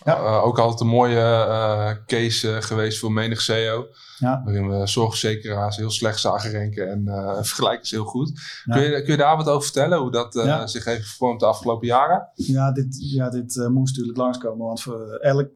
[0.08, 0.16] Ja.
[0.16, 3.88] Eh, ook altijd een mooie eh, case eh, geweest voor menig SEO.
[4.18, 4.42] Ja.
[4.44, 7.04] Waarin we zorgverzekeraars heel slecht zagen renken en
[7.46, 8.62] vergelijken ze heel goed.
[8.66, 8.76] Ja.
[8.76, 10.00] Kun, je, kun je daar wat over vertellen?
[10.00, 10.34] Hoe dat
[10.70, 12.30] zich heeft gevormd de afgelopen jaren?
[12.34, 15.50] Ja, dit, ja, dit moest natuurlijk langskomen, want voor elk,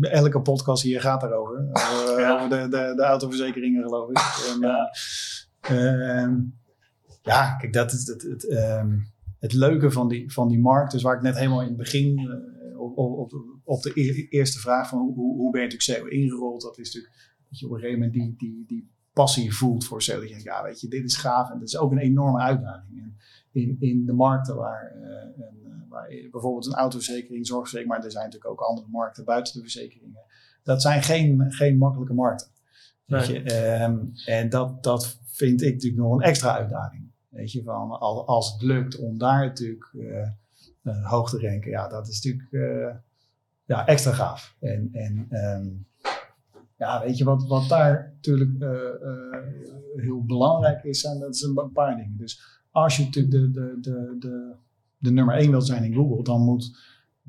[0.00, 1.56] elke podcast hier gaat daarover.
[2.32, 4.18] Over de, de, de autoverzekeringen, geloof ik.
[4.52, 4.62] En,
[5.60, 6.34] eh, ehm,
[7.22, 8.98] ja, kijk, dat is het, het, ehm,
[9.38, 10.92] het leuke van die, van die markt.
[10.92, 12.30] Dus waar ik net helemaal in het begin
[12.78, 13.32] op, op,
[13.68, 16.86] op, de e- eerste vraag van hoe, hoe ben je natuurlijk SEO ingerold, dat is
[16.86, 17.14] natuurlijk
[17.48, 20.14] dat je op een gegeven moment die, die, die passie voelt voor SEO.
[20.14, 22.38] Dat je denkt, ja, weet je, dit is gaaf en dat is ook een enorme
[22.38, 22.98] uitdaging.
[23.02, 23.16] En
[23.52, 28.12] in, in de markten waar, eh, een, eh, waar bijvoorbeeld een autoverzekering, zorgverzekering, maar er
[28.12, 30.24] zijn natuurlijk ook andere markten buiten de verzekeringen.
[30.62, 32.48] Dat zijn geen, geen makkelijke markten.
[33.04, 33.42] Weet je?
[33.42, 37.10] Ehm, en dat, dat vind ik natuurlijk nog een extra uitdaging.
[37.28, 41.88] Weet je, van al- als het lukt om daar natuurlijk eh, hoog te ranken, ja,
[41.88, 43.02] dat is natuurlijk
[43.68, 44.56] ja, extra gaaf.
[44.60, 45.66] En, en ehm,
[46.76, 49.42] Ja, weet je, wat, wat daar natuurlijk eh, eh,
[49.96, 52.16] heel belangrijk is, zijn dat is een paar dingen.
[52.16, 54.54] Dus als je natuurlijk de, de, de, de,
[54.98, 56.78] de nummer één wilt zijn in Google, dan moet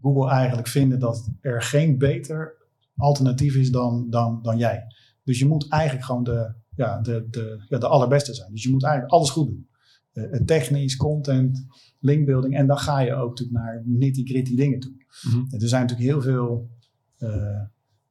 [0.01, 2.55] Google eigenlijk vinden dat er geen beter
[2.97, 4.83] alternatief is dan, dan, dan jij.
[5.23, 8.51] Dus je moet eigenlijk gewoon de, ja, de, de, ja, de allerbeste zijn.
[8.51, 9.68] Dus je moet eigenlijk alles goed doen.
[10.13, 11.65] Uh, technisch, content,
[11.99, 12.55] linkbuilding.
[12.55, 14.93] En dan ga je ook natuurlijk naar nitty-gritty dingen toe.
[15.21, 15.61] Mhm.
[15.61, 16.69] Er zijn natuurlijk heel veel
[17.19, 17.61] uh,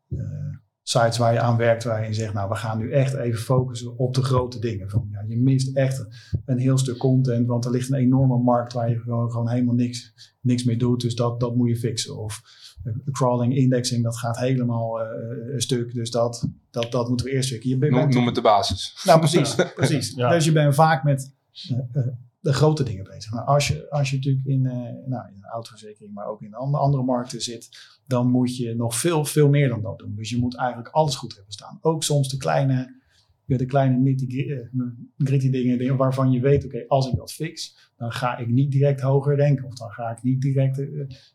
[0.08, 3.40] uh, sites waar je aan werkt, waar je zegt, nou, we gaan nu echt even
[3.40, 4.90] focussen op de grote dingen.
[4.90, 6.06] Van, ja, je mist echt
[6.44, 9.74] een heel stuk content, want er ligt een enorme markt waar je gewoon, gewoon helemaal
[9.74, 11.00] niks, niks mee doet.
[11.00, 12.18] Dus dat, dat moet je fixen.
[12.18, 12.42] Of
[12.84, 15.94] uh, crawling, indexing, dat gaat helemaal een stuk.
[15.94, 17.70] Dus dat, dat, dat moeten we eerst fixen.
[17.70, 19.02] Je bent, noem, noem het de basis.
[19.04, 19.54] Nou, precies.
[19.74, 20.12] precies.
[20.14, 20.30] Ja.
[20.30, 21.36] Dus je bent vaak met
[22.40, 23.32] de grote dingen bezig.
[23.32, 24.72] Maar als je, als je natuurlijk in, uh,
[25.06, 27.68] nou, in een autoverzekering, maar ook in andere, andere markten zit,
[28.06, 30.14] dan moet je nog veel, veel meer dan dat doen.
[30.14, 31.78] Dus je moet eigenlijk alles goed hebben staan.
[31.80, 33.00] Ook soms de kleine,
[33.44, 38.48] de kleine nitty-gritty dingen, waarvan je weet, oké, als ik dat fix, dan ga ik
[38.48, 39.64] niet direct hoger denken.
[39.64, 40.86] Of dan ga ik niet direct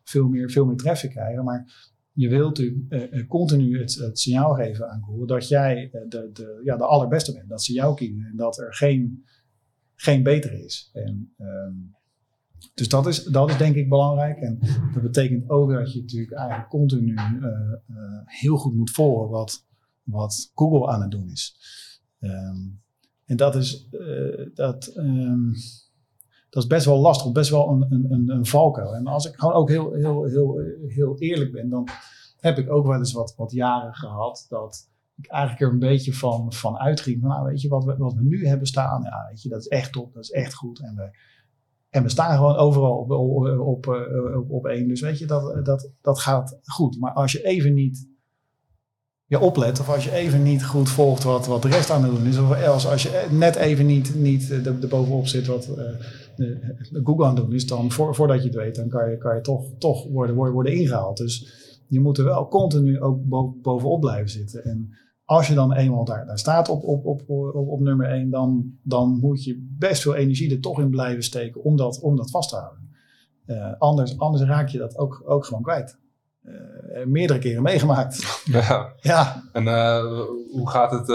[0.04, 1.44] veel, meer, veel meer traffic krijgen.
[1.44, 6.60] Maar je wilt natuurlijk continu het, het, signaal geven aan Google dat jij de, de,
[6.64, 7.48] ja, de allerbeste bent.
[7.48, 9.24] Dat ze jou kiezen en dat er geen
[9.94, 10.90] geen beter is.
[10.92, 11.94] En, um,
[12.74, 14.38] dus dat is, dat is denk ik belangrijk.
[14.38, 14.58] En
[14.94, 17.44] dat betekent ook dat je natuurlijk eigenlijk continu uh,
[17.90, 19.66] uh, heel goed moet volgen wat,
[20.02, 21.56] wat Google aan het doen is.
[22.20, 22.82] Um,
[23.24, 25.52] en dat is, uh, dat, um,
[26.50, 28.94] dat is best wel lastig, best wel een, een, een valkuil.
[28.94, 31.88] En als ik gewoon ook heel, heel, heel, heel eerlijk ben, dan
[32.36, 36.14] heb ik ook wel eens wat, wat jaren gehad dat ik eigenlijk er een beetje
[36.14, 37.20] van, van uitging.
[37.20, 39.60] Van, nou, weet je, wat we, wat we nu hebben staan, ja, weet je, dat
[39.60, 40.80] is echt top, dat is echt goed.
[40.80, 41.10] En we,
[41.90, 43.86] en we staan gewoon overal op, op, op,
[44.36, 44.88] op, op één.
[44.88, 46.98] Dus weet je, dat, dat, dat gaat goed.
[46.98, 48.08] Maar als je even niet
[49.26, 52.14] je oplet, of als je even niet goed volgt wat, wat de rest aan het
[52.14, 55.64] doen is, of als, als je net even niet, niet er bovenop zit wat
[56.36, 59.10] de, de Google aan het doen is, dan voor, voordat je het weet, dan kan
[59.10, 61.16] je, kan je toch, toch worden, worden, worden ingehaald.
[61.16, 63.18] Dus je moet er wel continu ook
[63.62, 64.64] bovenop blijven zitten.
[64.64, 68.78] En als je dan eenmaal daar, staat op, op, op, op, op nummer 1, dan,
[68.82, 72.30] dan moet je best veel energie er toch in blijven steken om dat, om dat
[72.30, 72.82] vast te houden.
[73.46, 75.98] Uh, anders, anders raak je dat ook, ook gewoon kwijt.
[76.44, 78.42] Uh, meerdere keren meegemaakt.
[78.44, 78.92] Ja.
[79.00, 79.42] ja.
[79.52, 80.00] En uh,
[80.50, 81.06] hoe gaat het,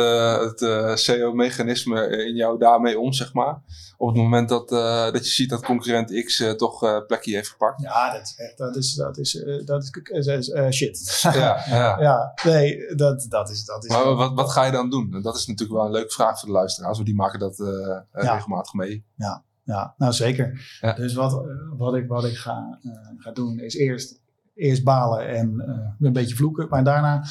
[0.59, 3.61] het SEO-mechanisme in jou daarmee om, zeg maar?
[3.97, 4.69] Op het moment dat,
[5.13, 7.81] dat je ziet dat concurrent X toch plekje heeft gepakt?
[7.81, 11.19] Ja, dat is echt, dat is, dat is, dat is shit.
[11.21, 11.99] Ja, ja.
[12.07, 13.65] ja, nee, dat, dat is...
[13.65, 15.21] Dat is maar wat, wat ga je dan doen?
[15.21, 18.33] Dat is natuurlijk wel een leuke vraag voor de luisteraars, want die maken dat ja.
[18.33, 19.05] regelmatig mee.
[19.15, 20.77] Ja, ja nou zeker.
[20.81, 20.93] Ja.
[20.93, 21.41] Dus wat,
[21.77, 22.79] wat, ik, wat ik ga,
[23.17, 24.19] ga doen is eerst
[24.59, 26.67] eerst balen en uh, een beetje vloeken.
[26.69, 27.23] Maar daarna,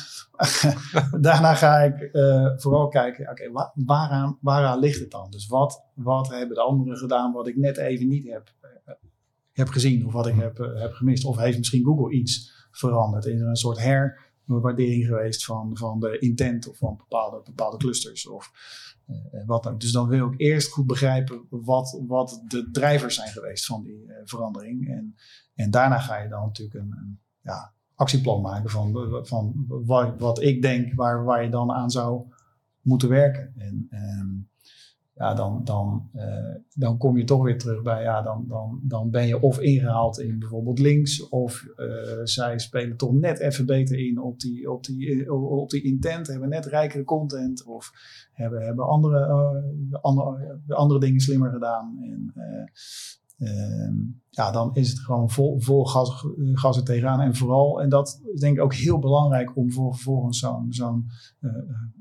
[1.20, 5.30] daarna ga ik uh, vooral kijken, oké, waaraan, waaraan ligt het dan?
[5.30, 8.94] Dus wat, wat hebben de anderen gedaan wat ik net even niet heb, uh,
[9.52, 11.24] heb gezien of wat ik heb, heb gemist?
[11.24, 13.24] Of heeft misschien Google iets veranderd?
[13.24, 18.28] Is er een soort herwaardering geweest van, van de intent of van bepaalde, bepaalde clusters?
[18.28, 18.52] Of,
[19.46, 19.78] wat dan.
[19.78, 24.06] Dus dan wil ik eerst goed begrijpen wat, wat de drijvers zijn geweest van die
[24.24, 24.88] verandering.
[24.88, 25.14] En,
[25.58, 29.64] en daarna ga je dan natuurlijk een, een ja, actieplan maken van, van
[30.18, 32.22] wat, ik denk waar, waar je dan aan zou
[32.80, 33.52] moeten werken.
[33.56, 34.48] En, en
[35.14, 39.10] ja, dan, dan, uh, dan kom je toch weer terug bij, ja, dan, dan, dan
[39.10, 43.98] ben je of ingehaald in bijvoorbeeld links, of uh, zij spelen toch net even beter
[43.98, 47.92] in op die, op die, op die intent, hebben net rijkere content, of
[48.32, 49.26] hebben, hebben andere,
[50.00, 51.98] andere, andere dingen slimmer gedaan.
[52.02, 52.32] En,
[54.30, 57.20] ja, dan is het gewoon vol, vol gas, gas er tegenaan.
[57.20, 61.06] En vooral, en dat is denk ik ook heel belangrijk om voor vervolgens zo'n zo'n
[61.40, 61.50] uh,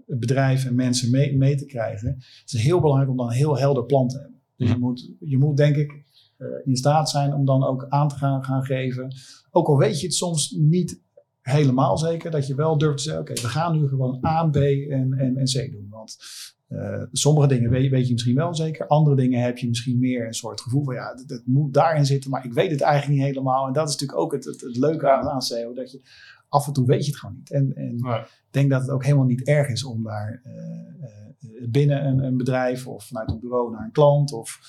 [0.05, 2.07] bedrijf en mensen mee, mee te krijgen.
[2.41, 4.41] Het is heel belangrijk om dan een heel helder plan te hebben.
[4.55, 6.05] Dus je moet, je moet denk ik
[6.37, 9.15] uh, in staat zijn om dan ook aan te gaan, gaan geven.
[9.51, 11.01] Ook al weet je het soms niet
[11.41, 14.55] helemaal zeker, dat je wel durft te zeggen: oké, we gaan nu gewoon A, B
[14.55, 15.87] en, en, en C doen.
[15.89, 16.17] Want
[16.69, 18.87] uh, sommige dingen weet, weet, je misschien wel zeker.
[18.87, 22.29] Andere dingen heb je misschien meer een soort gevoel van ja, dat, moet daarin zitten,
[22.29, 23.67] maar ik weet het eigenlijk niet helemaal.
[23.67, 26.01] En dat is natuurlijk ook het, het, het leuke aan, aan SEO, dat je
[26.49, 27.51] af en toe weet je het gewoon niet.
[27.51, 30.53] En, en ik denk dat het ook helemaal niet erg is om daar uh,
[31.51, 34.59] uh, binnen een, een, bedrijf of vanuit een bureau naar een klant of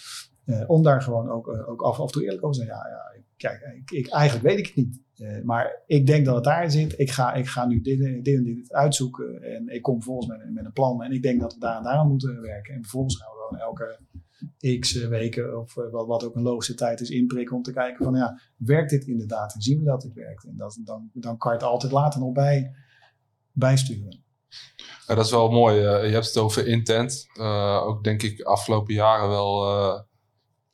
[0.66, 2.88] om daar gewoon ook, ook af, af en toe eerlijk over te zeggen.
[2.88, 5.00] Ja, ja kijk, ik, ik, eigenlijk weet ik het niet.
[5.18, 6.98] Uh, maar ik denk dat het daar zit.
[6.98, 9.42] Ik ga, ik ga nu dit, dit en dit uitzoeken.
[9.42, 11.02] En ik kom volgens met, een plan.
[11.02, 12.74] En ik denk dat we daar en daar aan moeten werken.
[12.74, 13.98] En vervolgens gaan we gewoon elke
[14.78, 17.57] x weken of uh, wat, wat ook een logische tijd is inprikken.
[17.57, 19.54] Om te kijken van ja, werkt dit inderdaad?
[19.54, 20.44] En zien we dat dit werkt?
[20.44, 22.74] En dat, dan, dan kan je het altijd later nog bij,
[23.52, 24.26] bijsturen.
[25.07, 25.85] Dat is wel mooi.
[25.85, 27.26] eh, je hebt het over intent.
[27.35, 30.00] Eh, ook denk ik afgelopen jaren wel eh,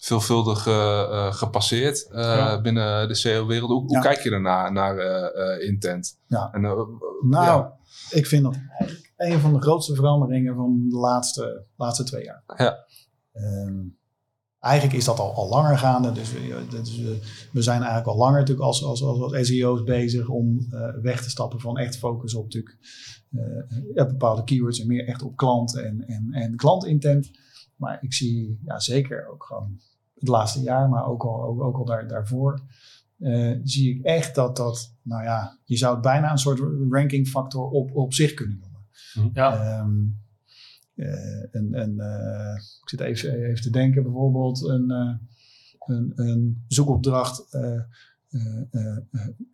[0.05, 2.61] veelvuldig eh, eh, gepasseerd eh, Ja.
[2.61, 3.71] binnen de SEO-wereld.
[3.71, 4.01] Hoe, hoe Ja.
[4.01, 4.99] kijk je daarna naar
[5.61, 6.19] intent?
[6.27, 6.49] Ja.
[6.53, 6.61] En,
[7.29, 7.67] Nou,
[8.11, 8.57] ik vind dat
[9.17, 12.43] een van de grootste veranderingen van de laatste, laatste twee jaar.
[12.57, 12.85] Ja.
[13.33, 13.83] Ehm,
[14.59, 16.13] eigenlijk is dat al, al langer gaande.
[16.13, 17.01] Dus, we, dus
[17.53, 20.67] we, zijn eigenlijk al langer natuurlijk als, als, als, als SEO's bezig om
[21.03, 22.79] weg te stappen van echt focus op natuurlijk
[23.95, 27.31] bepaalde keywords en meer echt op klant en, en, en klantintent.
[27.77, 29.81] Maar ik zie ja, zeker ook gewoon
[30.25, 32.61] het laatste jaar, maar ook al, ook, ook al daar, daarvoor,
[33.19, 36.61] eh, zie ik echt dat dat, nou ja, je zou het bijna een soort
[36.91, 39.33] rankingfactor op, op zich kunnen noemen.
[39.35, 40.03] Ja, Ehm,
[40.95, 44.91] eh, en, en, eh, ik zit even, even te denken, bijvoorbeeld een,
[45.79, 47.59] een, een zoekopdracht,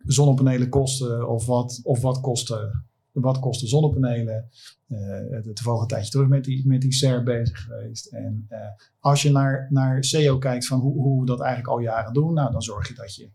[0.05, 2.85] zonnepanelen kosten of wat, of wat kosten.
[3.11, 4.49] Wat kosten zonnepanelen?
[4.87, 8.05] Eh toevallig een tijdje terug met die, met die SER bezig geweest.
[8.05, 8.59] En eh,
[8.99, 12.33] als je naar, naar SEO kijkt van hoe, hoe we dat eigenlijk al jaren doen,
[12.33, 13.29] nou, dan zorg je dat je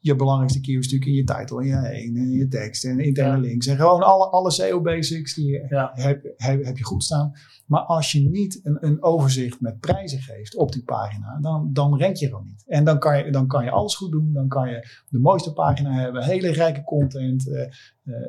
[0.00, 3.32] je belangrijkste keywords natuurlijk in je titel, in je heen, in je tekst en interne
[3.34, 3.38] Ja.
[3.48, 3.66] links.
[3.66, 5.90] En gewoon alle, alle SEO basics die je Ja.
[5.94, 7.32] heb, heb, heb je goed staan.
[7.66, 11.98] Maar als je niet een, een overzicht met prijzen geeft op die pagina, dan, dan
[12.00, 12.64] rank je gewoon niet.
[12.66, 14.32] En dan kan, je, dan kan je alles goed doen.
[14.32, 17.70] Dan kan je de mooiste pagina hebben, hele rijke content, eh, eh,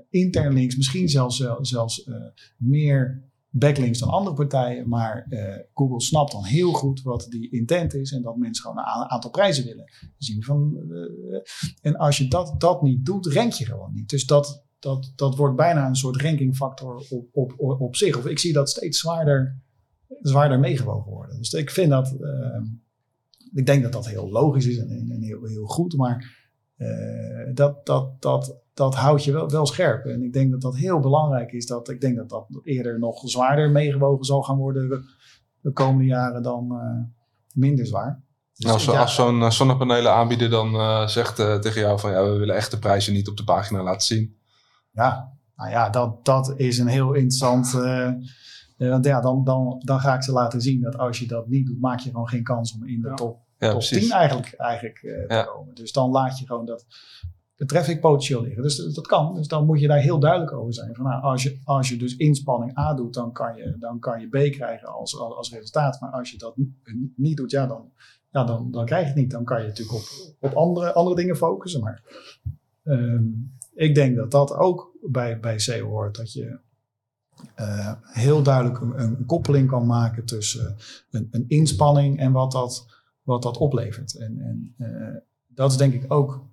[0.10, 2.15] intern links, misschien zelfs, zel- zelfs eh,
[2.58, 4.89] meer backlinks dan andere partijen.
[4.89, 8.77] Maar eh, Google snapt dan heel goed wat die intent is en dat mensen gewoon
[8.77, 10.43] een aantal prijzen willen zien.
[10.43, 11.41] Van, eh,
[11.81, 14.09] en als je dat, dat niet doet, rank je gewoon niet.
[14.09, 18.17] Dus dat, dat, dat wordt bijna een soort rankingfactor op, op, op, zich.
[18.17, 19.62] Of ik zie dat steeds zwaarder,
[20.21, 21.38] zwaarder meegewogen worden.
[21.38, 22.62] Dus ik vind dat, eh,
[23.53, 26.38] ik denk dat dat heel logisch is en, en heel, heel goed, maar
[27.53, 30.05] dat, dat, dat, dat houdt je wel, wel scherp.
[30.05, 31.65] En ik denk dat dat heel belangrijk is.
[31.65, 35.01] Dat, ik denk dat dat eerder nog zwaarder meegewogen zal gaan worden de,
[35.61, 37.13] de komende jaren dan eh,
[37.53, 38.21] minder zwaar.
[38.53, 42.11] Dus Nou, zo, ja, als zo'n zonnepanelen aanbieder dan eh, zegt eh, tegen jou van
[42.11, 44.37] ja, we willen echt de prijzen niet op de pagina laten zien.
[44.91, 47.71] Ja, nou ja, dat, dat is een heel interessant.
[48.77, 51.65] want ja, dan, dan, dan ga ik ze laten zien dat als je dat niet
[51.65, 53.13] doet, maak je gewoon geen kans om in de Ja.
[53.15, 54.09] top, Ja, top 10 precies.
[54.11, 55.43] eigenlijk, eigenlijk eh, te Ja.
[55.43, 55.75] komen.
[55.75, 56.85] Dus dan laat je gewoon dat
[57.59, 58.63] de traffic potentieel liggen.
[58.63, 59.33] Dus dat kan.
[59.33, 60.95] Dus dan moet je daar heel duidelijk over zijn.
[60.95, 64.19] Van, nou, als, je, als je dus inspanning A doet, dan kan je, dan kan
[64.19, 65.99] je B krijgen als, als, resultaat.
[66.01, 66.55] Maar als je dat
[67.15, 67.91] niet- doet, ja, dan,
[68.31, 69.31] ja, dan, dan krijg je het niet.
[69.31, 70.05] Dan kan je natuurlijk op,
[70.39, 71.81] op andere, andere dingen focussen.
[71.81, 72.03] Maar
[72.83, 73.23] ehm,
[73.73, 76.15] ik denk dat dat ook bij, bij SEO hoort.
[76.15, 76.59] Dat je
[77.55, 80.75] eh, heel duidelijk een, een koppeling kan maken tussen
[81.11, 82.85] een, een inspanning en wat dat,
[83.21, 84.17] wat dat oplevert.
[84.17, 86.47] En, en eh, dat is denk ik ook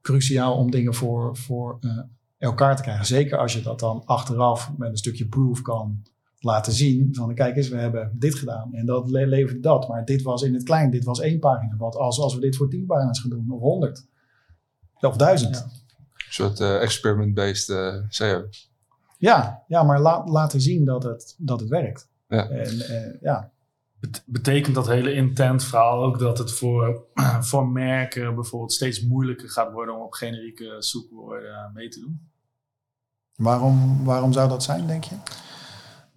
[0.00, 1.98] cruciaal om dingen voor, voor eh,
[2.38, 3.06] elkaar te krijgen.
[3.06, 6.02] Zeker als je dat dan achteraf met een stukje proof kan
[6.38, 7.08] laten zien.
[7.14, 9.88] Van kijk eens, we hebben dit gedaan en dat le- levert dat.
[9.88, 11.76] Maar dit was in het klein, dit was één pagina.
[11.76, 14.06] Wat als, als we dit voor tien pagina's gaan doen, of honderd,
[15.00, 15.56] of duizend.
[15.56, 15.62] Ja.
[15.62, 18.48] Een soort eh, experiment-based eh, SEO.
[19.18, 22.08] Ja, ja maar la- laten zien dat het, dat het werkt.
[22.28, 22.48] Ja.
[22.48, 23.50] En, eh, ja.
[24.00, 27.04] Bet- betekent dat hele intent verhaal ook dat het voor,
[27.50, 32.30] voor merken bijvoorbeeld steeds moeilijker gaat worden om op generieke zoekwoorden mee te doen?
[33.36, 35.14] Waarom, waarom zou dat zijn, denk je?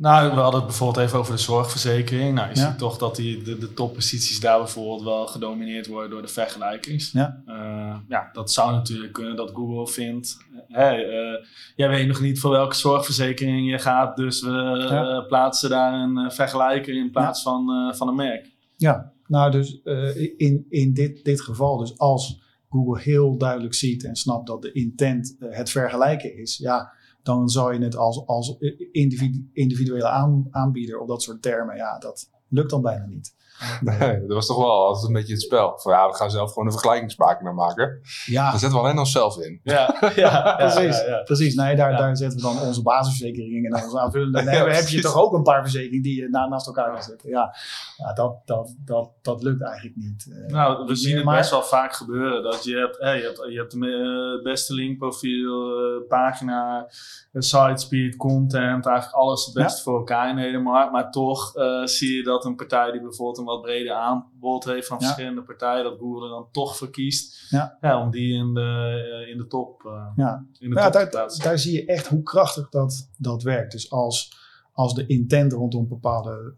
[0.03, 2.35] Nou, we hadden het bijvoorbeeld even over de zorgverzekering.
[2.35, 2.69] Nou, je Ja.
[2.69, 7.11] ziet toch dat die, de, de topposities daar bijvoorbeeld wel gedomineerd worden door de vergelijkings.
[7.11, 7.41] Ja.
[7.45, 10.37] Eh, ja, dat zou natuurlijk kunnen dat Google vindt.
[10.67, 14.49] Hé, eh, jij weet nog niet voor welke zorgverzekering je gaat, dus we
[14.89, 15.17] Ja.
[15.17, 18.51] eh, plaatsen daar een eh, vergelijker in plaats van, eh, van een merk.
[18.77, 24.03] Ja, nou dus eh, in, in dit, dit geval, dus als Google heel duidelijk ziet
[24.03, 26.91] en snapt dat de intent eh, het vergelijken is, ja,
[27.23, 28.57] dan zou je het als, als
[28.91, 33.35] individu- individuele aan, aanbieder op dat soort termen, ja, dat lukt dan bijna niet.
[33.81, 35.73] Nee, dat was toch wel altijd een beetje het spel.
[35.79, 37.99] Van ja, we gaan zelf gewoon een vergelijkingspagina maken.
[38.25, 39.59] Ja, Daar zetten we alleen onszelf in.
[39.63, 40.97] Ja, ja, precies.
[41.01, 41.21] ja, ja.
[41.23, 41.55] precies.
[41.55, 41.97] Nee, daar, Ja.
[41.97, 44.41] daar zetten we dan onze basisverzekeringen en onze aanvullende.
[44.41, 47.29] Nee, heb je toch ook een paar verzekeringen die je na, naast elkaar kan zetten.
[47.29, 47.55] Ja,
[47.97, 50.27] ja dat, dat, dat, dat lukt eigenlijk niet.
[50.47, 52.43] Eh, Nou, we zien het Maar- best wel vaak gebeuren.
[52.43, 56.87] Dat je hebt, hè, je hebt, je hebt eh, beste linkprofiel, eh, pagina,
[57.31, 60.91] eh, site speed, content, eigenlijk alles het beste voor elkaar in de hele markt.
[60.91, 64.87] Maar toch eh, zie je dat een partij die bijvoorbeeld een wat breder aanbod heeft
[64.87, 65.05] van Ja.
[65.05, 67.49] verschillende partijen, dat Google er dan toch voor kiest
[67.81, 68.01] Ja.
[68.03, 70.45] om die in de, eh, in de top, eh, Ja.
[70.59, 71.43] in de Ja, top te daar, plaatsen.
[71.43, 73.71] daar zie je echt hoe krachtig dat, dat werkt.
[73.71, 74.37] Dus als,
[74.71, 76.55] als de intent rondom bepaalde,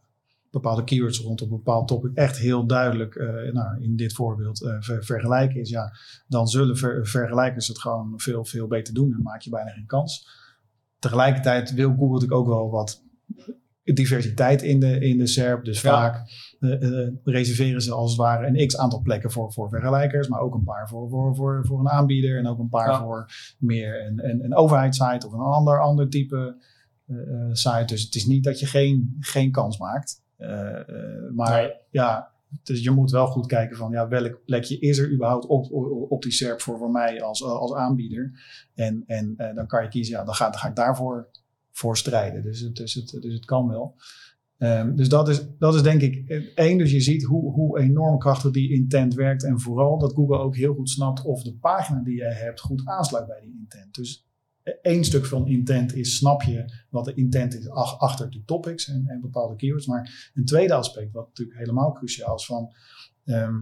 [0.51, 5.03] bepaalde keywords rondom een bepaald topic echt heel duidelijk, eh, nou, in dit voorbeeld, ver-
[5.03, 5.91] vergelijken is, ja,
[6.27, 9.86] dan zullen ver- vergelijkers het gewoon veel, veel beter doen en maak je bijna geen
[9.86, 10.43] kans.
[10.99, 13.03] tegelijkertijd wil Google natuurlijk ook wel wat
[13.93, 15.65] diversiteit in de, in de SERP.
[15.65, 15.89] Dus Ja.
[15.91, 16.29] vaak
[16.59, 20.39] eh, eh, reserveren ze als het ware een x aantal plekken voor, voor vergelijkers, maar
[20.39, 22.99] ook een paar voor, voor, voor, voor een aanbieder en ook een paar Ja.
[22.99, 23.29] voor
[23.59, 26.55] meer een, een, een overheidssite of een ander, ander type
[27.07, 27.15] eh,
[27.51, 27.86] site.
[27.86, 30.23] Dus het is niet dat je geen, geen kans maakt.
[31.36, 31.71] Maar Nee.
[31.89, 32.31] ja,
[32.63, 36.11] dus je moet wel goed kijken van ja, welk plekje is er überhaupt op, op,
[36.11, 38.31] op die SERP voor, voor mij als, als aanbieder.
[38.75, 41.27] En, en dan kan je kiezen, ja, dan ga, dan ga ik daarvoor
[41.76, 42.43] voor strijden.
[42.43, 43.95] Dus het, dus het, dus het kan wel.
[44.57, 46.78] Ehm, dus dat is, dat is denk ik één.
[46.78, 49.43] Dus je ziet hoe, hoe enorm krachtig die intent werkt.
[49.43, 52.86] En vooral dat Google ook heel goed snapt of de pagina die jij hebt goed
[52.86, 53.95] aansluit bij die intent.
[53.95, 54.28] Dus
[54.63, 58.43] eh, één stuk van intent is, snap je wat de intent is ach- achter de
[58.45, 59.88] topics en, en bepaalde keywords.
[59.88, 62.69] Maar een tweede aspect, wat natuurlijk helemaal cruciaal is van...
[63.26, 63.55] ehm,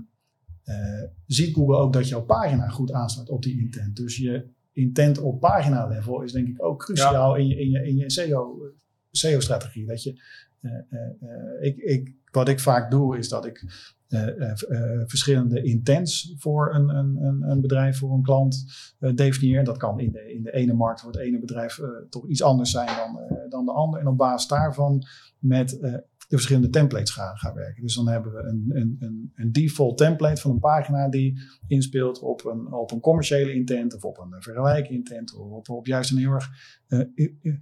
[0.63, 3.95] eh, ziet Google ook dat jouw pagina goed aansluit op die intent.
[3.95, 7.87] Dus je intent op pagina level is denk ik ook cruciaal in je, in je,
[7.87, 8.71] in je SEO,
[9.11, 9.85] SEO-strategie.
[9.85, 10.21] Dat je,
[10.61, 13.65] eh, eh, eh, ik, ik, wat ik vaak doe is dat ik
[14.13, 18.65] eh, eh, eh, verschillende intents voor een, een, een, bedrijf, voor een klant
[18.99, 19.63] eh, definieer.
[19.63, 22.43] Dat kan in de, in de ene markt voor het ene bedrijf eh, toch iets
[22.43, 23.99] anders zijn dan, eh, dan de ander.
[23.99, 25.03] En op basis daarvan
[25.39, 25.93] met eh,
[26.33, 27.83] de verschillende templates gaan, gaan werken.
[27.83, 32.45] Dus dan hebben we een, een, een, default template van een pagina die inspeelt op
[32.45, 36.17] een, op een commerciële intent of op een vergelijking intent of op, op juist een
[36.17, 36.49] heel erg
[36.87, 37.53] eh, eh,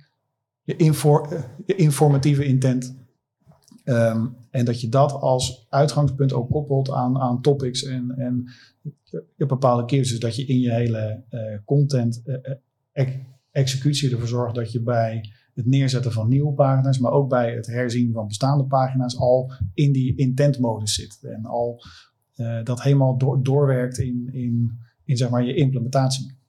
[1.66, 3.00] informatieve intent.
[3.84, 8.48] Ehm, en dat je dat als uitgangspunt ook koppelt aan, aan topics en, en
[9.38, 10.10] bepaalde keuzes.
[10.10, 12.56] Dus dat je in je hele eh, content eh, eh,
[12.92, 13.18] ex-
[13.52, 17.68] executie ervoor zorgt dat je bij het neerzetten van nieuwe pagina's, maar ook bij het
[17.68, 21.20] herzien van bestaande pagina's al in die intent-modus zit.
[21.22, 21.84] En al
[22.36, 26.40] eh, dat helemaal door, doorwerkt in, in, in zeg maar je implementatie.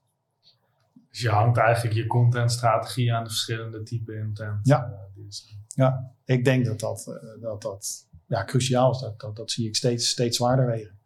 [1.11, 4.67] Dus je hangt eigenlijk je contentstrategie aan de verschillende typen intent.
[4.67, 4.85] Ja.
[4.85, 6.15] eh, zijn.
[6.25, 8.99] Ik denk dat dat, eh, dat, dat ja, cruciaal is.
[8.99, 10.99] Dat, dat, dat zie ik steeds, steeds zwaarder wegen.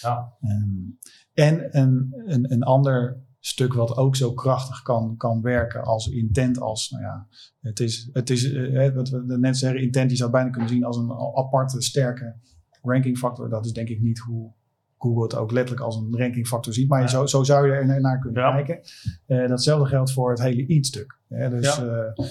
[0.00, 0.32] Ja.
[0.40, 0.90] Ehm,
[1.34, 6.60] en een, een, een ander stuk wat ook zo krachtig kan, kan werken als intent
[6.60, 7.26] als, nou ja,
[7.60, 10.84] het is, het is eh, wat we net zeggen, intent, je zou bijna kunnen zien
[10.84, 12.34] als een aparte, sterke
[12.82, 13.48] rankingfactor.
[13.48, 14.52] Dat is denk ik niet hoe
[14.98, 17.06] Google het ook letterlijk als een rankingfactor ziet, maar Ja.
[17.06, 18.52] zo, zo zou je er naar kunnen Ja.
[18.62, 18.80] kijken.
[19.26, 21.18] Eh, datzelfde geldt voor het hele eat-stuk.
[21.28, 21.50] hè.
[21.50, 21.84] Dus, Ja.
[21.84, 22.24] eh,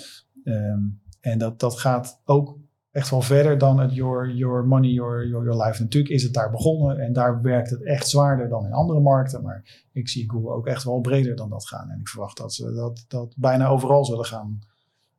[0.71, 0.79] ehm,
[1.21, 2.57] en dat, dat gaat ook
[2.97, 5.81] echt wel verder dan het your, your money, your, your, your life.
[5.81, 9.43] Natuurlijk is het daar begonnen en daar werkt het echt zwaarder dan in andere markten.
[9.43, 11.89] Maar ik zie Google ook echt wel breder dan dat gaan.
[11.89, 14.59] En ik verwacht dat ze dat, dat bijna overal zullen gaan,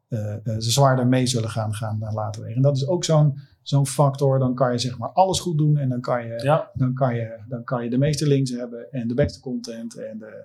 [0.08, 2.56] eh, eh, ze zwaarder mee zullen gaan, gaan eh, laten wegen.
[2.56, 4.38] En dat is ook zo'n zo'n factor.
[4.38, 6.70] Dan kan je zeg maar alles goed doen en dan kan je, Ja.
[6.74, 10.18] dan kan je, dan kan je de meeste links hebben en de beste content en
[10.18, 10.44] de,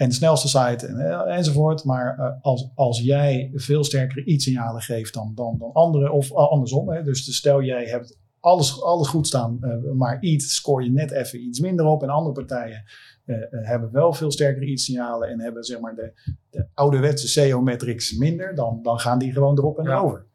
[0.00, 1.84] en de snelste site en, eh, enzovoort.
[1.84, 6.36] Maar eh, als, als jij veel sterkere iets-signalen geeft dan, dan, dan anderen, of eh,
[6.50, 6.90] andersom.
[6.90, 9.58] Hè, dus stel jij hebt alles, alles goed staan,
[9.96, 12.02] maar iets scoor je net even iets minder op.
[12.02, 12.82] En andere partijen
[13.50, 16.12] hebben wel veel sterkere iets-signalen en hebben zeg maar de,
[16.50, 18.54] de ouderwetse SEO-metrics minder.
[18.54, 19.90] Dan, dan gaan die gewoon erop en Ja.
[19.90, 20.26] erover.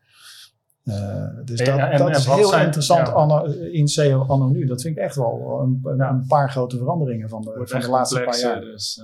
[0.84, 3.14] Eh, dus En- dat, en- dat en is heel zijn- interessant ja.
[3.14, 4.66] anno- in SEO anno nu.
[4.66, 6.10] Dat vind ik echt wel een, een, Ja.
[6.10, 8.62] een paar grote veranderingen van de, van de laatste paar jaar.
[8.62, 9.04] Dus,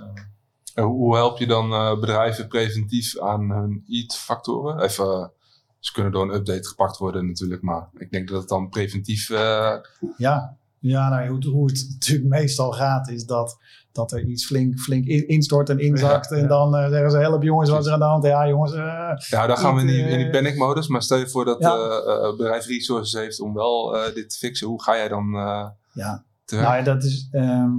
[0.76, 4.80] hoe, help je dan eh, bedrijven preventief aan hun EAT-factoren?
[4.84, 5.32] Even,
[5.80, 9.30] ze kunnen door een update gepakt worden natuurlijk, maar ik denk dat het dan preventief...
[9.30, 9.74] eh,
[10.18, 13.58] Ja, ja nou, hoe, hoe het natuurlijk meestal gaat, is dat,
[13.92, 16.30] dat er iets flink, flink in- instort en inzakt.
[16.30, 18.24] Ja, en dan eh, zeggen ze: help jongens, wat is er aan de hand?
[18.26, 18.74] Ja, jongens.
[18.74, 20.88] eh, ja, dan gaan we in die, in die eh, panic-modus.
[20.88, 21.76] Maar stel je voor dat Ja.
[21.76, 24.68] eh, eh, bedrijf resources heeft om wel eh, dit te fixen.
[24.68, 26.56] Hoe ga jij dan eh, ja, te?
[26.56, 27.70] Nou ja, dat is, ehm,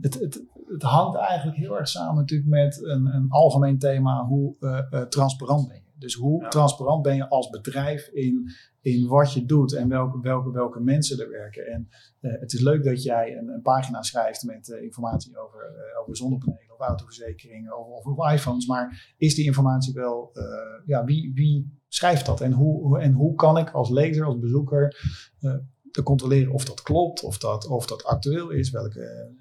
[0.00, 0.42] het, het,
[0.72, 4.24] het hangt eigenlijk heel erg samen natuurlijk met een, een algemeen thema.
[4.24, 5.82] Hoe eh, eh, transparant ben je?
[5.94, 6.48] Dus hoe Ja.
[6.48, 8.50] transparant ben je als bedrijf in,
[8.80, 11.66] in wat je doet en welke, welke, welke mensen er werken.
[11.66, 11.88] En
[12.20, 16.72] eh, het is leuk dat jij een, een pagina schrijft met informatie over, over zonnepanelen
[16.78, 18.66] of autoverzekeringen of, of, of iPhones.
[18.66, 20.30] Maar is die informatie wel,
[20.86, 22.40] ja, wie, wie schrijft dat?
[22.40, 24.96] En hoe, en hoe kan ik als lezer, als bezoeker
[25.90, 29.34] te controleren of dat klopt, of dat, of dat actueel is, welke,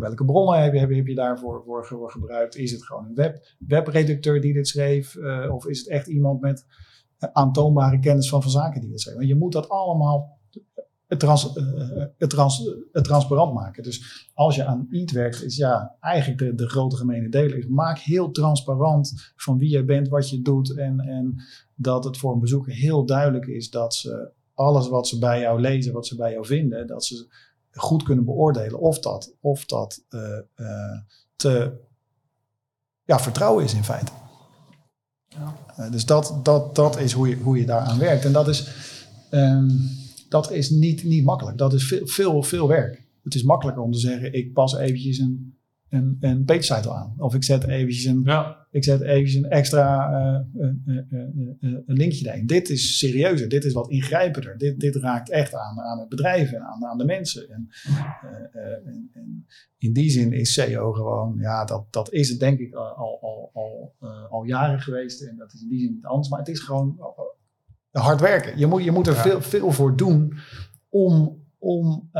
[0.00, 2.56] welke bronnen heb je, daarvoor voor, gebruikt?
[2.56, 6.40] Is het gewoon een web, webredacteur die dit schreef, eh, of is het echt iemand
[6.40, 6.66] met
[7.32, 9.16] aantoonbare kennis van, van zaken die dit schreef?
[9.16, 10.40] Want je moet dat allemaal
[11.06, 13.82] het, trans, eh, het, trans, het transparant maken.
[13.82, 17.66] Dus als je aan iets werkt, is ja, eigenlijk de, de grote gemene deler is,
[17.66, 21.42] maak heel transparant van wie je bent, wat je doet en, en
[21.74, 25.60] dat het voor een bezoeker heel duidelijk is dat ze alles wat ze bij jou
[25.60, 27.26] lezen, wat ze bij jou vinden, dat ze
[27.72, 30.98] goed kunnen beoordelen of dat, of dat eh, eh,
[31.36, 31.80] te
[33.04, 34.12] ja, vertrouwen is in feite.
[35.78, 38.24] Uh, dus dat, dat, dat is hoe je, hoe je daaraan werkt.
[38.24, 38.68] En dat is,
[39.30, 39.90] um,
[40.28, 41.58] dat is niet, niet makkelijk.
[41.58, 43.02] Dat is veel, veel, veel werk.
[43.22, 45.56] Het is makkelijker om te zeggen, ik pas eventjes een
[45.92, 47.14] een, een page title aan.
[47.16, 48.66] Of ik zet eventjes een, ja.
[48.70, 50.10] ik zet eventjes een extra
[50.56, 50.66] uh,
[51.86, 52.46] een linkje erin.
[52.46, 54.58] Dit is serieuzer, dit is wat ingrijpender.
[54.58, 57.50] Dit, dit raakt echt aan, aan het bedrijf en aan, aan de mensen.
[57.50, 57.68] En,
[58.52, 59.46] en, en,
[59.78, 63.50] in die zin is SEO gewoon, ja, dat, dat is het denk ik al, al,
[63.52, 63.94] al,
[64.30, 65.22] al jaren geweest.
[65.22, 66.28] En dat is in die zin niet anders.
[66.28, 67.00] Maar het is gewoon
[67.90, 68.58] hard werken.
[68.58, 70.38] Je moet, je moet er veel, veel voor doen
[70.88, 72.10] om, om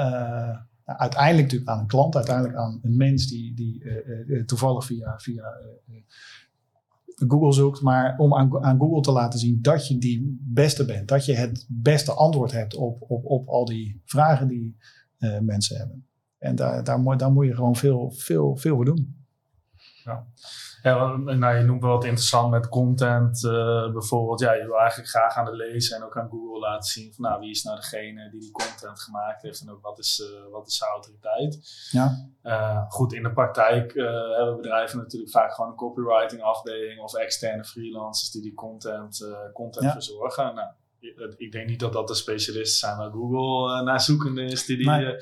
[0.98, 5.18] uiteindelijk natuurlijk aan een klant, uiteindelijk aan een mens die, die uh, uh, toevallig via,
[5.18, 5.44] via
[7.28, 11.08] Google zoekt, maar om aan, aan, Google te laten zien dat je die beste bent,
[11.08, 14.76] dat je het beste antwoord hebt op, op, op al die vragen die
[15.40, 16.06] mensen hebben.
[16.38, 19.16] En daar, daar, daar moet je gewoon veel, veel, veel voor doen.
[20.04, 20.26] Ja.
[20.82, 24.40] Ja, nou, je noemt wel wat interessant met content uh, bijvoorbeeld.
[24.40, 27.24] Ja, je wil eigenlijk graag aan de lezer en ook aan Google laten zien van
[27.24, 30.52] nou, wie is nou degene die die content gemaakt heeft en ook wat is, uh,
[30.52, 31.88] wat is zijn autoriteit.
[31.90, 32.30] Ja.
[32.42, 33.92] Uh, goed, in de praktijk
[34.36, 39.92] hebben bedrijven natuurlijk vaak gewoon een copywriting afdeling of externe freelancers die die content, content
[39.92, 40.54] verzorgen.
[40.54, 40.68] Nou,
[41.36, 44.76] ik denk niet dat dat de specialisten zijn waar Google uh, naar zoekende is, die
[44.76, 45.18] die, uh,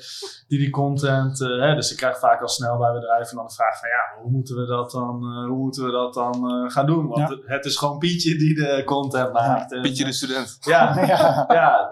[0.47, 1.41] die, die content.
[1.41, 4.21] Uh, hè, dus ik krijg vaak al snel bij bedrijven dan de vraag van ja,
[4.21, 7.07] hoe moeten we dat dan, hoe moeten we dat dan gaan doen?
[7.07, 9.71] Want het, is gewoon Pietje die de content maakt.
[9.71, 10.57] Ja, Pietje de student.
[10.59, 11.45] Ja, ja.
[11.47, 11.89] ja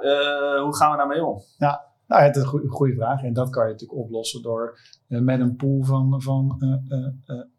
[0.62, 1.42] hoe gaan we daarmee om?
[1.58, 3.24] Ja, nou, het is een goede vraag.
[3.24, 6.62] En dat kan je natuurlijk oplossen door met een pool van, van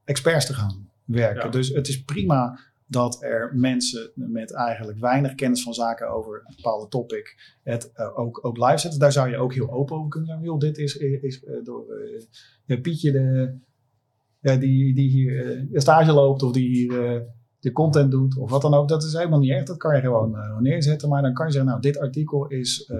[0.05, 1.51] experts te gaan werken.
[1.51, 2.59] Dus het is prima
[2.91, 8.19] dat er mensen met eigenlijk weinig kennis van zaken over een bepaalde topic het uh,
[8.19, 9.01] ook, ook live zetten.
[9.01, 10.43] Daar zou je ook heel open over kunnen zijn.
[10.43, 11.85] Joh, dit is, is uh, door
[12.67, 17.27] uh, Pietje de, die, die hier stage loopt of die hier
[17.61, 18.89] de content doet of wat dan ook.
[18.89, 19.67] Dat is helemaal niet echt.
[19.67, 21.09] Dat kan je gewoon neerzetten.
[21.09, 22.93] Maar dan kan je zeggen, nou dit artikel is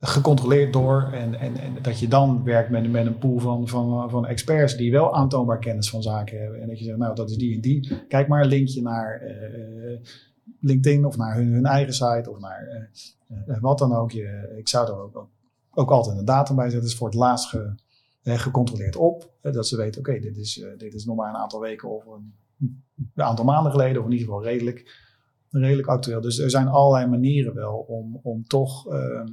[0.00, 1.10] gecontroleerd door.
[1.12, 4.76] En, en, en, dat je dan werkt met, met een pool van, van, van experts
[4.76, 6.60] die wel aantoonbaar kennis van zaken hebben.
[6.60, 8.06] En dat je zegt, nou dat is die en die.
[8.08, 9.98] Kijk maar een linkje naar uh,
[10.60, 12.90] LinkedIn of naar hun, hun, eigen site of naar
[13.28, 14.10] uh, wat dan ook.
[14.10, 15.28] Je, ik zou er ook,
[15.70, 16.88] ook, altijd een datum bij zetten.
[16.88, 17.74] is voor het laatst ge,
[18.22, 19.32] gecontroleerd op.
[19.40, 22.34] dat ze weten, oké, dit, is, dit is nog maar een aantal weken of een,
[23.14, 23.98] aantal maanden geleden.
[23.98, 25.08] Of in ieder geval redelijk,
[25.50, 26.20] redelijk actueel.
[26.20, 28.88] Dus er zijn allerlei manieren wel om, om toch...
[28.88, 29.26] Ehm,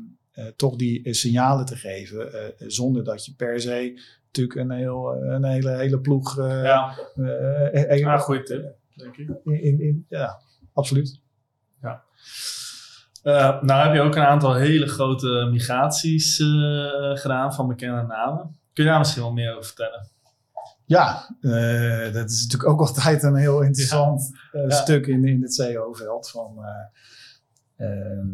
[0.56, 2.36] toch die uh, signalen te geven.
[2.36, 6.36] Uh, zonder dat je per se natuurlijk een, heel, een hele, hele ploeg.
[6.38, 9.30] ja, een, ja goede tip, denk ik.
[9.44, 10.42] In, in, ja,
[10.74, 11.22] absoluut.
[11.82, 12.04] Ja.
[13.62, 16.36] nou heb je ook een aantal hele grote migraties
[17.14, 18.60] gedaan van bekende namen.
[18.74, 20.10] Kun je daar misschien wel meer over vertellen?
[20.86, 21.36] Ja,
[22.14, 24.70] dat is natuurlijk ook altijd een heel interessant ja.
[24.70, 26.30] stuk in, in het CEO-veld.
[26.30, 26.58] Van,
[27.78, 28.28] ehm,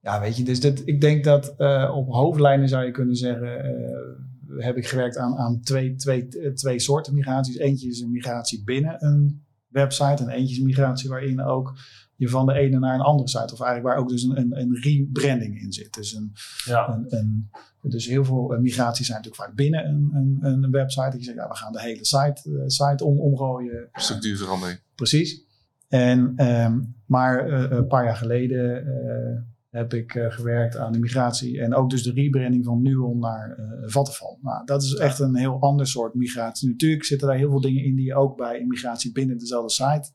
[0.00, 3.64] ja, weet je, dus dat, ik denk dat uh, op hoofdlijnen zou je kunnen zeggen,
[3.64, 7.56] uh, heb ik gewerkt aan, aan twee, twee, twee soorten migraties.
[7.56, 11.78] Eentje is een migratie binnen een website en eentje is een migratie waarin ook
[12.16, 14.60] je van de ene naar een andere site, of eigenlijk waar ook dus een, een,
[14.60, 15.94] een rebranding in zit.
[15.94, 16.32] Dus, een,
[16.64, 16.88] ja.
[16.88, 17.50] een, een
[17.82, 21.10] dus heel veel migraties zijn natuurlijk vaak binnen een, een, een website.
[21.10, 23.88] Dat je zegt, ja, we gaan de hele site, site om, omgooien.
[23.92, 24.80] Structuurverandering.
[24.94, 25.44] Precies.
[25.88, 28.86] En, um, maar uh, een paar jaar geleden
[29.70, 33.58] heb ik uh, gewerkt aan de migratie en ook dus de rebranding van Nuon naar
[33.58, 34.36] uh, Vattenfall.
[34.40, 36.68] Nou, dat is echt een heel ander soort migratie.
[36.68, 40.10] Natuurlijk zitten daar heel veel dingen in die je ook bij migratie binnen dezelfde site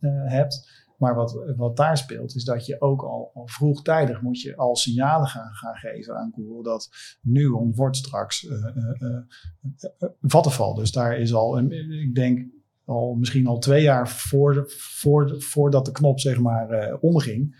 [0.00, 0.76] uh, hebt.
[0.98, 4.76] Maar wat, wat daar speelt is dat je ook al, al vroegtijdig moet je al
[4.76, 6.88] signalen gaan, gaan geven aan Google dat
[7.20, 8.48] Nuon wordt straks
[10.20, 10.74] Vattenfall.
[10.74, 12.46] Dus daar is al, ik denk
[12.84, 17.56] al misschien al twee jaar voor, voor, voordat de knop zeg maar omging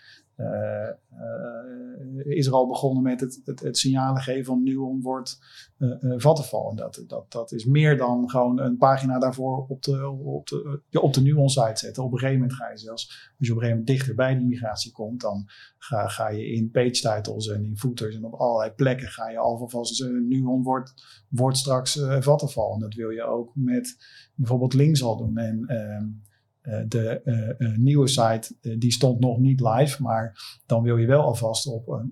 [2.24, 5.38] is er al begonnen met het, het, het signalen geven van Nuon wordt
[5.78, 6.70] uh, Vattenfall.
[6.70, 11.00] En dat, dat, dat is meer dan gewoon een pagina daarvoor op de, op de,
[11.00, 12.02] op de Nuon site zetten.
[12.02, 14.36] Op een gegeven moment ga je zelfs, als je op een gegeven moment dichter bij
[14.36, 18.34] die migratie komt, dan ga, ga je in page titles en in footers en op
[18.34, 20.94] allerlei plekken ga je alvast Nuon wordt,
[21.28, 22.72] wordt straks Vattenfall.
[22.72, 23.96] En dat wil je ook met
[24.34, 25.36] bijvoorbeeld links al doen.
[25.36, 26.06] En ehm, eh,
[26.88, 31.22] de eh, eh, nieuwe site die stond nog niet live, maar dan wil je wel
[31.22, 32.02] alvast op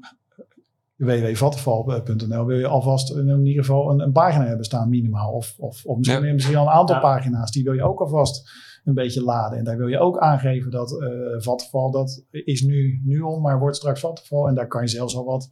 [0.97, 5.33] www.vattenval.nl wil je alvast in ieder geval een, een, pagina hebben staan minimaal.
[5.33, 6.33] Of, of, of misschien, ja.
[6.33, 7.51] misschien al een aantal pagina's.
[7.51, 8.51] Die wil je ook alvast
[8.85, 9.59] een beetje laden.
[9.59, 13.59] En daar wil je ook aangeven dat uh, Vattenval, dat is nu, nu on, maar
[13.59, 14.49] wordt straks Vattenval.
[14.49, 15.51] En daar kan je zelfs al wat,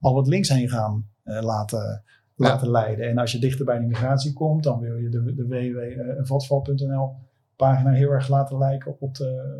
[0.00, 3.08] al wat links heen gaan uh, laten, laten leiden.
[3.08, 7.12] En als je dichter bij de migratie komt, dan wil je de, de www.vattenval.nl
[7.60, 9.58] pagina heel erg laten lijken op de,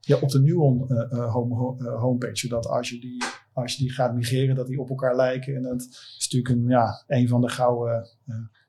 [0.00, 2.36] ja, op de Nuon uh, home, homepage.
[2.36, 5.56] Zodat als je, die, als je die gaat migreren, dat die op elkaar lijken.
[5.56, 8.08] En dat is natuurlijk een, ja, een van de gouden,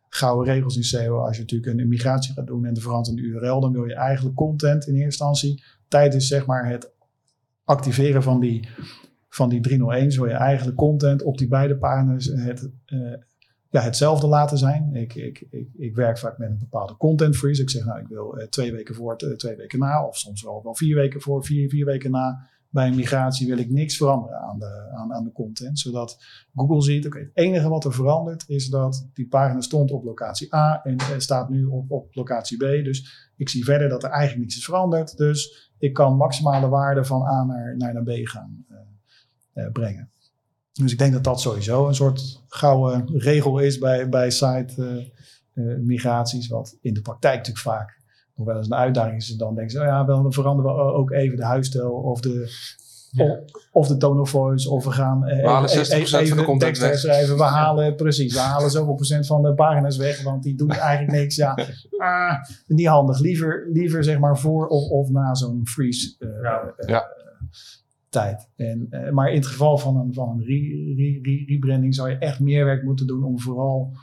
[0.09, 1.17] gouden regels in SEO.
[1.17, 4.36] Als je natuurlijk een migratie gaat doen en de veranderde URL, dan wil je eigenlijk
[4.36, 5.63] content in eerste instantie.
[5.88, 6.91] Tijdens zeg maar het
[7.63, 8.67] activeren van die,
[9.30, 12.70] van die 301 wil je eigenlijk content op die beide pagina's het,
[13.70, 14.95] ja, hetzelfde laten zijn.
[14.95, 17.61] Ik, ik, ik, ik, werk vaak met een bepaalde content freeze.
[17.61, 20.43] Ik zeg, nou, ik wil uh, twee weken voor, uh, twee weken na, of soms
[20.43, 22.47] wel, wel vier weken voor, vier, vier weken na.
[22.72, 26.24] Bij een migratie wil ik niks veranderen aan de, aan, aan de content, zodat
[26.55, 30.55] Google ziet, oké, het enige wat er verandert is dat die pagina stond op locatie
[30.55, 32.84] A en staat nu op, op locatie B.
[32.84, 35.17] Dus ik zie verder dat er eigenlijk niets is veranderd.
[35.17, 38.65] Dus ik kan maximale waarde van A naar, naar, naar B gaan
[39.72, 40.09] brengen.
[40.74, 44.74] Dus ik denk dat dat sowieso een soort gouden regel is bij, bij site
[45.53, 46.47] uh, migraties.
[46.47, 47.97] Wat in de praktijk natuurlijk vaak
[48.36, 49.32] nog wel eens een uitdaging is.
[49.32, 52.22] En dan denken ze, oh ja, wel, dan veranderen we ook even de huisstijl of
[52.22, 52.51] de,
[53.11, 53.39] ja.
[53.72, 54.70] of, de tone of voice.
[54.70, 56.97] Of we gaan we halen 60% even van de content weg.
[56.97, 57.38] schrijven.
[57.38, 60.24] We halen, precies, we halen zoveel procent van de pagina's weg.
[60.24, 61.36] Want die doen eigenlijk niks.
[61.36, 61.57] Ja,
[61.97, 62.34] ah,
[62.67, 63.20] niet handig.
[63.20, 66.15] Liever, liever zeg maar voor of, of na zo'n freeze.
[66.20, 66.74] Uh, ja.
[66.86, 67.07] ja
[68.10, 68.49] tijd.
[68.55, 72.18] En, uh, maar in het geval van een, van een rebranding re, re, zou je
[72.18, 73.93] echt meer werk moeten doen om vooral.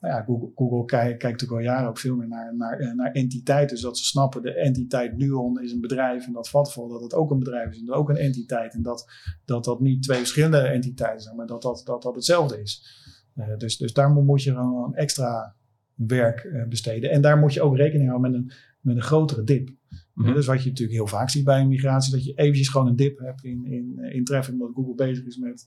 [0.00, 3.12] Nou ja, Google, Google kijkt, kijkt natuurlijk al jaren ook veel meer naar, naar, naar
[3.12, 3.78] entiteiten.
[3.78, 6.26] Zodat ze snappen, de entiteit Nuon is een bedrijf.
[6.26, 8.74] En dat Vatvol, dat het ook een bedrijf is en ook een entiteit.
[8.74, 9.06] En dat
[9.44, 13.04] dat, dat niet twee verschillende entiteiten zijn, maar dat dat, dat, dat hetzelfde is.
[13.34, 15.54] Uh, dus, dus daar moet je gewoon extra
[15.94, 17.10] werk besteden.
[17.10, 19.70] En daar moet je ook rekening houden met een, met een grotere dip.
[20.16, 22.86] Mm Dus wat je natuurlijk heel vaak ziet bij een migratie, dat je eventjes gewoon
[22.86, 25.66] een dip hebt in, in, in traffic, omdat Google bezig is met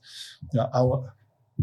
[0.50, 1.12] ja, oude,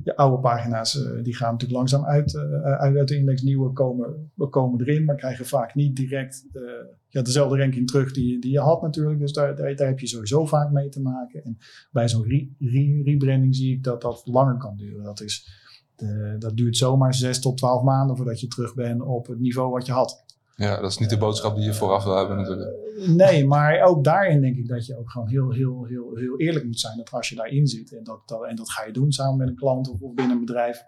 [0.05, 0.95] oude pagina's.
[0.95, 5.05] Uh, die gaan natuurlijk langzaam uit, uh, uit, uit, de index, nieuwe komen, komen erin,
[5.05, 6.63] maar krijgen vaak niet direct uh,
[7.09, 9.19] ja, dezelfde ranking terug die, die je had natuurlijk.
[9.19, 11.45] Dus daar, daar, daar heb je sowieso vaak mee te maken.
[11.45, 11.59] En
[11.91, 15.05] bij zo'n re, re, rebranding zie ik dat dat langer kan duren.
[15.05, 15.49] Dat, is,
[15.97, 19.71] de, dat duurt zomaar 6 tot 12 maanden voordat je terug bent op het niveau
[19.71, 20.25] wat je had.
[20.57, 22.77] Ja, dat is niet de boodschap die je vooraf wil hebben natuurlijk.
[23.07, 26.65] Nee, maar ook daarin denk ik dat je ook gewoon heel, heel, heel, heel eerlijk
[26.65, 26.97] moet zijn.
[26.97, 29.49] Dat als je daarin zit en dat, dat, en dat ga je doen samen met
[29.49, 30.85] een klant of, of binnen een bedrijf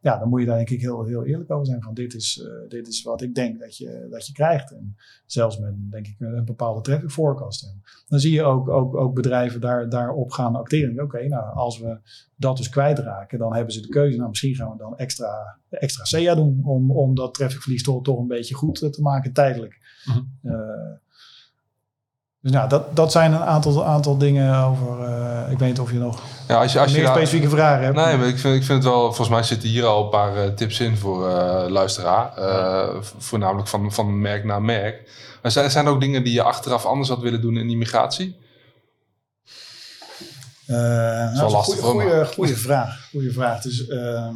[0.00, 1.82] ja, dan moet je daar denk ik heel, heel eerlijk over zijn.
[1.82, 4.72] Van dit is, uh, dit is wat ik denk dat je, dat je krijgt.
[4.72, 4.96] En
[5.26, 7.62] zelfs met denk ik een bepaalde traffic forecast.
[7.62, 11.02] En dan zie je ook, ook, ook bedrijven daar, daarop gaan acteren.
[11.02, 11.98] Oké, nou als we
[12.36, 14.16] dat dus kwijtraken, dan hebben ze de keuze.
[14.16, 18.18] Nou, misschien gaan we dan extra, extra SEA doen om, om dat trafficverlies toch, toch
[18.18, 20.02] een beetje goed te maken tijdelijk.
[20.04, 20.52] Mm -hmm.
[20.52, 20.96] uh,
[22.40, 25.00] dus nou, dat, dat zijn een aantal, aantal dingen over.
[25.00, 27.84] Uh, ik weet niet of je nog ja, als je, als meer je specifieke vragen
[27.84, 27.96] hebt.
[27.96, 29.02] Nee, maar ik vind, ik vind het wel.
[29.02, 32.32] Volgens mij zitten hier al een paar uh, tips in voor uh, luisteraar.
[33.18, 35.10] voornamelijk van, van merk naar merk.
[35.42, 37.76] Maar zijn, zijn er ook dingen die je achteraf anders had willen doen in die
[37.76, 38.36] migratie?
[40.66, 41.78] dat is wel lastig.
[41.78, 43.08] Goede, goede vraag.
[43.10, 43.62] Goede vraag.
[43.62, 43.86] Dus.
[43.86, 44.34] Ehm,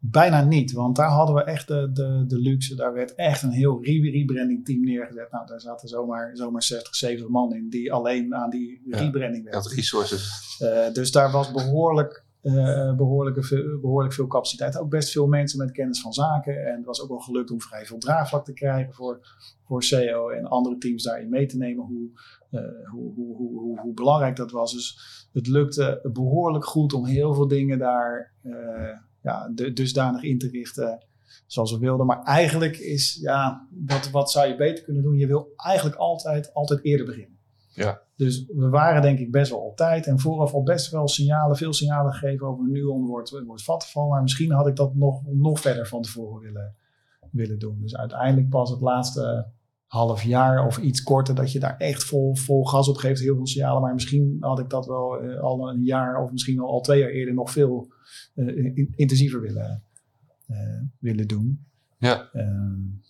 [0.00, 2.74] Bijna niet, want daar hadden we echt de, de, de luxe.
[2.74, 5.30] Daar werd echt een heel rebranding team neergezet.
[5.30, 9.62] Nou, daar zaten zomaar, zomaar 60, 70 man in die alleen aan die rebranding werkten.
[9.62, 10.58] Dat resources.
[10.62, 14.78] Uh, dus daar was behoorlijk, uh, behoorlijke, behoorlijk veel capaciteit.
[14.78, 16.66] Ook best veel mensen met kennis van zaken.
[16.66, 19.20] En het was ook wel gelukt om vrij veel draagvlak te krijgen voor,
[19.64, 21.84] voor CEO en andere teams daarin mee te nemen.
[21.84, 22.08] Hoe,
[22.50, 24.72] uh, hoe, hoe, hoe, hoe, belangrijk dat was.
[24.72, 24.98] Dus
[25.32, 28.36] het lukte behoorlijk goed om heel veel dingen daar
[29.22, 31.06] ja, dusdanig in te richten
[31.46, 32.06] zoals we wilden.
[32.06, 35.18] Maar eigenlijk is, ja, wat, wat zou je beter kunnen doen?
[35.18, 37.38] Je wil eigenlijk altijd, altijd eerder beginnen.
[37.74, 38.00] Ja.
[38.16, 41.56] Dus we waren denk ik best wel op tijd en vooraf al best wel signalen,
[41.56, 44.08] veel signalen gegeven over nu Nuon wordt, wordt vattenval.
[44.08, 46.74] Maar misschien had ik dat nog, nog verder van tevoren willen,
[47.30, 47.78] willen doen.
[47.80, 49.46] Dus uiteindelijk pas het laatste
[49.88, 53.20] half jaar of iets korter dat je daar echt vol, vol gas op geeft.
[53.20, 53.82] Heel veel signalen.
[53.82, 57.00] Maar misschien had ik dat wel uh, al een jaar of misschien al, al twee
[57.00, 57.92] jaar eerder nog veel
[58.34, 59.84] uh, intensiever willen,
[60.46, 61.66] uh, willen doen.
[61.98, 62.28] Ja.
[62.32, 63.00] Um,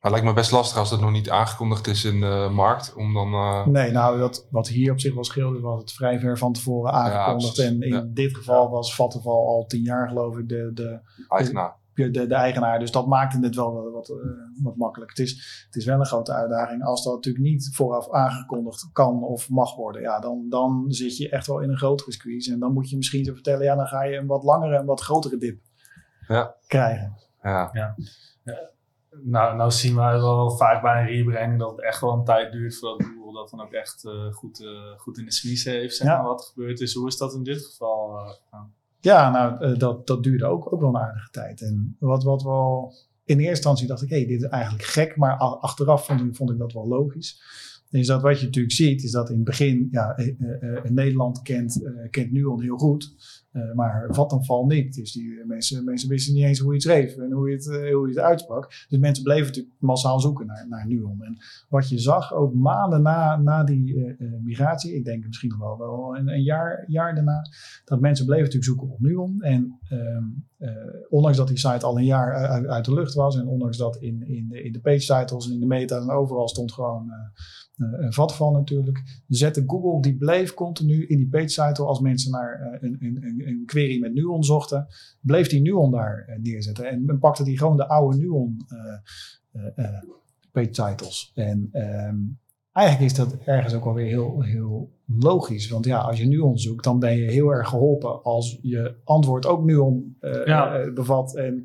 [0.00, 2.94] maar het lijkt me best lastig als het nog niet aangekondigd is in de markt.
[2.94, 3.30] Om dan.
[3.72, 6.92] Nee, nou, dat, wat hier op zich wel scheelde, was het vrij ver van tevoren
[6.92, 7.56] aangekondigd.
[7.56, 8.06] Ja, en in ja.
[8.08, 11.79] dit geval was Vattenval al tien jaar, geloof ik, de, de eigenaar.
[12.00, 12.78] De, de, de, eigenaar.
[12.78, 14.16] Dus dat maakte het wel wat, uh,
[14.62, 15.10] wat makkelijk.
[15.10, 16.84] Het is, het is wel een grote uitdaging.
[16.84, 21.28] Als dat natuurlijk niet vooraf aangekondigd kan of mag worden, ja, dan, dan zit je
[21.28, 22.52] echt wel in een grotere squeeze.
[22.52, 24.86] En dan moet je misschien zo vertellen, ja, dan ga je een wat langere en
[24.86, 25.60] wat grotere dip
[26.28, 26.54] ja.
[26.66, 27.16] krijgen.
[27.42, 27.70] Ja.
[27.72, 27.94] ja.
[29.22, 32.52] Nou, nou zien wij wel vaak bij een rebranding dat het echt wel een tijd
[32.52, 35.96] duurt voordat Google dat dan ook echt uh, goed, uh, goed in de squeeze heeft.
[35.96, 36.94] Zeg maar, wat er gebeurd is.
[36.94, 38.60] Hoe is dat in dit geval uh,
[39.00, 41.60] Ja, nou, dat, dat duurde ook, ook wel een aardige tijd.
[41.60, 42.94] En wat, wat wel
[43.24, 46.36] in eerste instantie dacht ik, hé, hey, dit is eigenlijk gek, maar achteraf vond ik,
[46.36, 47.42] vond ik dat wel logisch.
[47.90, 50.16] Is dat wat je natuurlijk ziet, is dat in het begin, ja,
[50.82, 53.14] Nederland kent, kent Nuon heel goed.
[53.52, 54.94] Uh, maar Vattenfall niet.
[54.94, 57.66] Dus die mensen, mensen wisten niet eens hoe je het schreef en hoe je het,
[57.66, 58.86] uh, hoe je het uitsprak.
[58.88, 61.22] Dus mensen bleven natuurlijk massaal zoeken naar, naar Nuon.
[61.22, 61.36] En
[61.68, 66.16] wat je zag, ook maanden na, na die migratie, ik denk misschien nog wel, wel
[66.16, 67.46] een, een, jaar, jaar daarna,
[67.84, 69.40] dat mensen bleven natuurlijk zoeken op Nuon.
[69.40, 70.24] En ehm,
[71.08, 73.96] ondanks dat die site al een jaar uit, uit, de lucht was en ondanks dat
[73.96, 77.12] in, in, de, in de page titles en in de meta en overal stond gewoon
[77.80, 82.78] een Vattenfall natuurlijk, zette Google, die bleef continu in die page title als mensen naar
[82.80, 84.86] een, een een query met Nuon zochten,
[85.20, 86.84] bleef die Nuon daar uh, neerzetten.
[86.84, 88.56] En, pakte die gewoon de oude Nuon
[90.52, 91.32] page titles.
[91.34, 92.38] En um,
[92.72, 95.68] eigenlijk is dat ergens ook alweer heel, heel logisch.
[95.68, 99.46] Want ja, als je Nuon zoekt, dan ben je heel erg geholpen als je antwoord
[99.46, 100.90] ook Nuon ja.
[100.92, 101.36] bevat.
[101.36, 101.62] En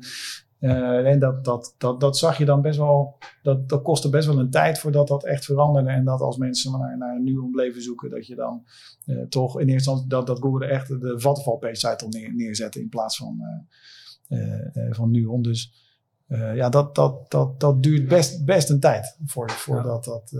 [0.60, 4.26] uh, en dat, dat, dat, dat zag je dan best wel, dat, dat kostte best
[4.26, 5.90] wel een tijd voordat dat echt veranderde.
[5.90, 8.64] En dat als mensen naar, naar een Nuon bleven zoeken, dat je dan
[9.06, 12.80] uh, toch in eerste instantie dat, dat Google echt de Vattenfall page site neer, neerzette
[12.80, 13.40] in plaats van,
[14.28, 15.42] uh, van Nuon.
[15.42, 15.84] Dus
[16.54, 20.12] ja, dat, dat, dat, dat duurt best, best een tijd voor, voordat ja.
[20.12, 20.32] dat.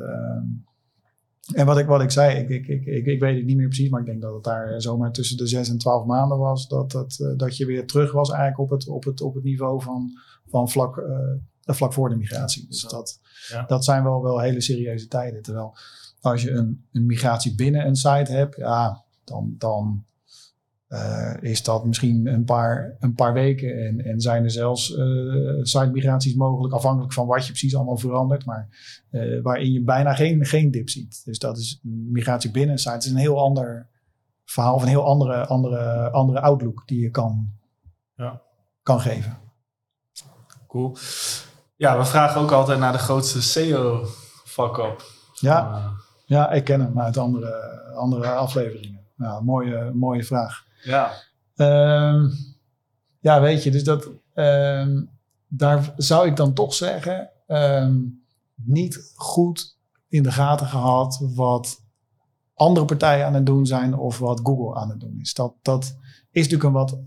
[1.53, 3.69] En wat ik, wat ik zei, ik, ik, ik, ik, ik weet het niet meer
[3.69, 6.69] precies, maar ik denk dat het daar zomaar tussen de 6 en 12 maanden was.
[6.69, 9.45] Dat, dat, uh, dat je weer terug was eigenlijk op het, op het, op het
[9.45, 10.11] niveau van,
[10.47, 12.67] van vlak, uh, vlak voor de migratie.
[12.69, 13.63] Dus dat, ja.
[13.63, 15.43] dat zijn wel, wel hele serieuze tijden.
[15.43, 15.77] Terwijl
[16.21, 20.05] als je een, een migratie binnen een site hebt, ja, dan, dan
[20.89, 23.87] uh, is dat misschien een paar, een paar weken.
[23.87, 28.45] En, en zijn er zelfs uh, site-migraties mogelijk, afhankelijk van wat je precies allemaal verandert.
[28.45, 28.69] Maar
[29.11, 31.25] uh, waarin je bijna geen, geen dip ziet.
[31.25, 32.97] Dus dat is migratie binnen een site.
[32.97, 33.89] Is een heel ander
[34.45, 37.53] verhaal of een heel andere, andere, andere outlook die je kan,
[38.15, 38.43] ja.
[38.83, 39.39] kan geven.
[40.69, 40.97] Cool.
[41.77, 45.03] Ja, we vragen ook altijd naar de grootste SEO-fuck-up.
[45.35, 45.91] Ja,
[46.25, 49.06] ja, ik ken hem uit andere, andere afleveringen.
[49.17, 50.65] Ja, mooie, mooie vraag.
[50.83, 51.13] Ja.
[51.57, 52.33] Um,
[53.21, 55.11] ja, weet je, dus dat, um,
[55.49, 61.85] daar zou ik dan toch zeggen, um, niet goed in de gaten gehad wat
[62.55, 65.35] andere partijen aan het doen zijn of wat Google aan het doen is.
[65.35, 65.97] Dat, dat
[66.31, 66.99] is natuurlijk een wat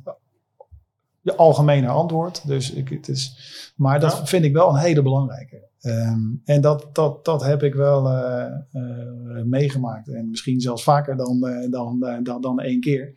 [1.21, 2.47] je algemene antwoord.
[2.47, 3.35] Dus ik, het is,
[3.75, 4.25] maar dat ja.
[4.25, 5.68] vind ik wel een hele belangrijke.
[5.81, 10.07] Um, en dat, dat, dat heb ik wel uh, uh, meegemaakt.
[10.09, 13.13] En misschien zelfs vaker dan, uh, dan, dan, dan één keer.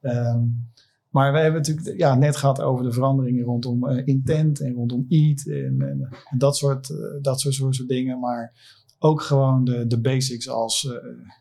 [0.00, 0.68] Um,
[1.10, 5.46] maar we hebben natuurlijk ja, net gehad over de veranderingen rondom intent en rondom eat
[5.46, 8.20] en, en, dat, soort, dat soort, soort, soort dingen.
[8.20, 8.52] Maar
[8.98, 10.92] ook gewoon de, de basics als uh,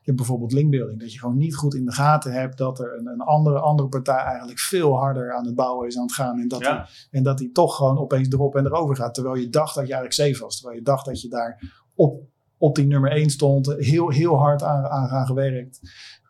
[0.02, 1.00] je bijvoorbeeld linkbuilding.
[1.00, 3.90] Dat je gewoon niet goed in de gaten hebt dat er een, een andere, andere
[3.90, 6.40] partij eigenlijk veel harder aan het bouwen is aan het gaan.
[6.40, 6.78] En dat, ja.
[6.78, 9.14] die, en dat die toch gewoon opeens erop en erover gaat.
[9.14, 10.56] Terwijl je dacht dat je eigenlijk safe was.
[10.56, 12.24] Terwijl je dacht dat je daar op,
[12.58, 13.74] op die nummer 1 stond.
[13.78, 15.80] Heel, heel hard aan, aan, aan gewerkt.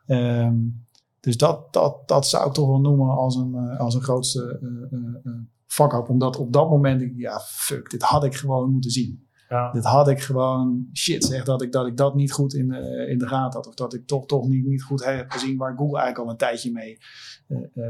[0.07, 0.85] Um,
[1.19, 4.59] dus dat, dat, dat zou ik toch wel noemen als een, uh, als een grootste
[4.61, 6.09] uh, uh, fuck up.
[6.09, 9.24] Omdat op dat moment ik, ja, fuck, dit had ik gewoon moeten zien.
[9.49, 9.71] Ja.
[9.71, 12.71] Dit had ik gewoon, shit zeg, dat ik dat, ik dat niet goed in,
[13.07, 13.67] in de gaten had.
[13.67, 16.37] Of dat ik toch, toch niet, niet goed heb gezien waar Google eigenlijk al een
[16.37, 16.97] tijdje mee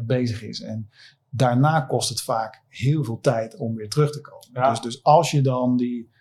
[0.03, 0.61] bezig is.
[0.61, 0.89] En
[1.29, 4.49] daarna kost het vaak heel veel tijd om weer terug te komen.
[4.53, 4.69] Ja.
[4.69, 6.13] Dus, dus als je dan die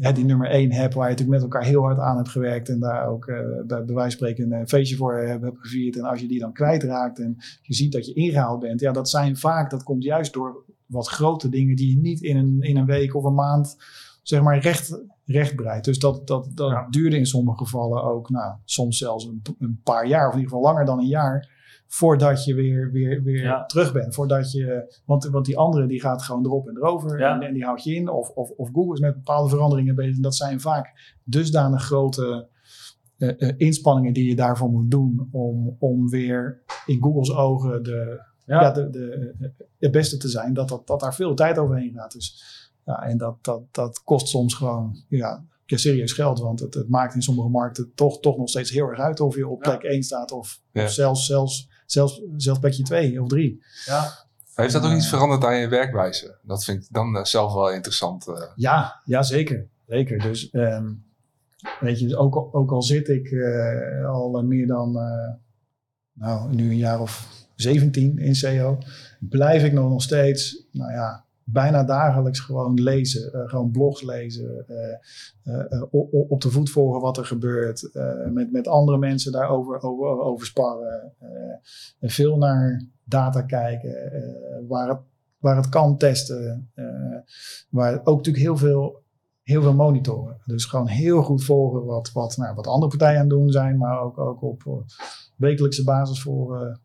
[0.00, 2.68] uh, die nummer 1 hebt, waar je natuurlijk met elkaar heel hard aan hebt gewerkt
[2.68, 5.96] en daar ook uh, bij, bij wijze van spreken een feestje voor hebt, hebt gevierd.
[5.96, 9.10] En als je die dan kwijtraakt en je ziet dat je ingehaald bent, ja, dat
[9.10, 12.76] zijn vaak, dat komt juist door wat grote dingen die je niet in een, in
[12.76, 13.76] een week of een maand,
[14.28, 15.84] zeg maar, recht, recht bereidt.
[15.84, 16.86] Dus dat, dat, dat ja.
[16.90, 20.54] duurde in sommige gevallen ook, nou, soms zelfs een, een paar jaar, of in ieder
[20.54, 21.56] geval langer dan een jaar
[21.86, 23.64] voordat je weer, weer, weer ja.
[23.66, 24.14] terug bent.
[24.14, 27.34] Voordat je, want, want die andere die gaat gewoon erop en erover ja.
[27.34, 28.08] en, en, die houdt je in.
[28.08, 30.16] Of, of, of Google is met bepaalde veranderingen bezig.
[30.16, 32.48] En dat zijn vaak dusdanig grote
[33.18, 38.22] uh, uh, inspanningen die je daarvoor moet doen om, om weer in Google's ogen de,
[38.46, 38.70] ja.
[38.70, 40.54] de, de, de, het beste te zijn.
[40.54, 42.12] Dat, dat, dat daar veel tijd overheen gaat.
[42.12, 42.57] Dus,
[42.88, 46.38] ja, en dat, dat, dat kost soms gewoon ja, serieus geld.
[46.38, 49.36] Want het, het, maakt in sommige markten toch, toch nog steeds heel erg uit of
[49.36, 49.88] je op plek ja.
[49.88, 50.84] 1 staat of, ja.
[50.84, 53.62] of zelfs, zelfs, zelfs, zelfs plekje 2 of 3.
[53.84, 54.26] Ja.
[54.54, 56.38] Heeft dat ook iets veranderd aan je werkwijze?
[56.42, 58.28] Dat vind ik dan uh, zelf wel interessant.
[58.28, 58.42] Uh.
[58.54, 59.68] Ja, ja, zeker.
[59.86, 60.18] zeker.
[60.18, 61.04] Dus um,
[61.80, 64.92] weet je, ook, al, ook al zit ik uh, al meer dan
[66.12, 68.78] nou, nu een jaar of 17 in SEO,
[69.20, 73.30] blijf ik nog, nog steeds, nou ja, bijna dagelijks gewoon lezen.
[73.34, 74.64] Uh, gewoon blogs lezen.
[74.68, 75.82] Uh, uh,
[76.30, 77.90] op, de voet volgen wat er gebeurt.
[78.32, 81.12] met, met andere mensen daarover over, over sparren.
[82.00, 83.94] veel naar data kijken.
[84.68, 84.98] waar het
[85.38, 86.70] waar het kan testen.
[87.70, 89.02] Waar ook natuurlijk heel veel,
[89.42, 90.36] heel veel monitoren.
[90.44, 93.78] Dus gewoon heel goed volgen wat, wat, nou, wat andere partijen aan het doen zijn,
[93.78, 94.84] maar ook, ook op
[95.36, 96.78] wekelijkse basis voor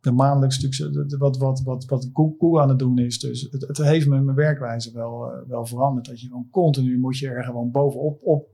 [0.00, 3.18] de maandelijks natuurlijk wat, wat, wat, wat Google aan het doen is.
[3.18, 6.06] Dus het, het heeft mijn werkwijze wel, uh, wel veranderd.
[6.06, 8.48] Dat je gewoon continu moet je er gewoon bovenop op,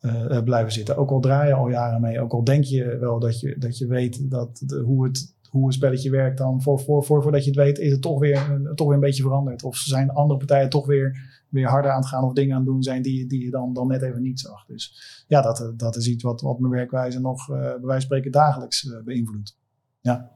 [0.00, 0.96] uh, blijven zitten.
[0.96, 3.78] Ook al draai je al jaren mee, ook al denk je wel dat je, dat
[3.78, 7.44] je weet dat de, hoe, het, hoe een spelletje werkt, dan voor, voor, voor, voordat
[7.44, 9.62] je het weet, is het toch weer, toch weer een beetje veranderd.
[9.62, 12.70] Of zijn andere partijen toch weer, weer harder aan het gaan of dingen aan het
[12.70, 14.66] doen zijn die, die je dan, dan net even niet zag.
[14.66, 18.00] Dus ja, dat, dat is iets wat, wat mijn werkwijze nog uh, bij wijze van
[18.00, 19.56] spreken dagelijks uh, beïnvloedt.
[20.04, 20.30] Ja.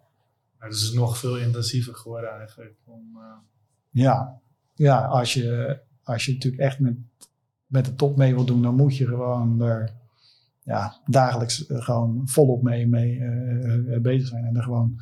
[0.58, 2.74] Maar dus het is nog veel intensiever geworden eigenlijk.
[2.84, 3.22] Om, uh...
[3.90, 4.40] Ja,
[4.74, 6.96] ja als, je, als je natuurlijk echt met,
[7.66, 9.92] met de top mee wil doen, dan moet je gewoon er
[10.62, 13.20] ja, dagelijks gewoon volop mee, mee
[14.00, 14.44] bezig zijn.
[14.44, 15.00] En er gewoon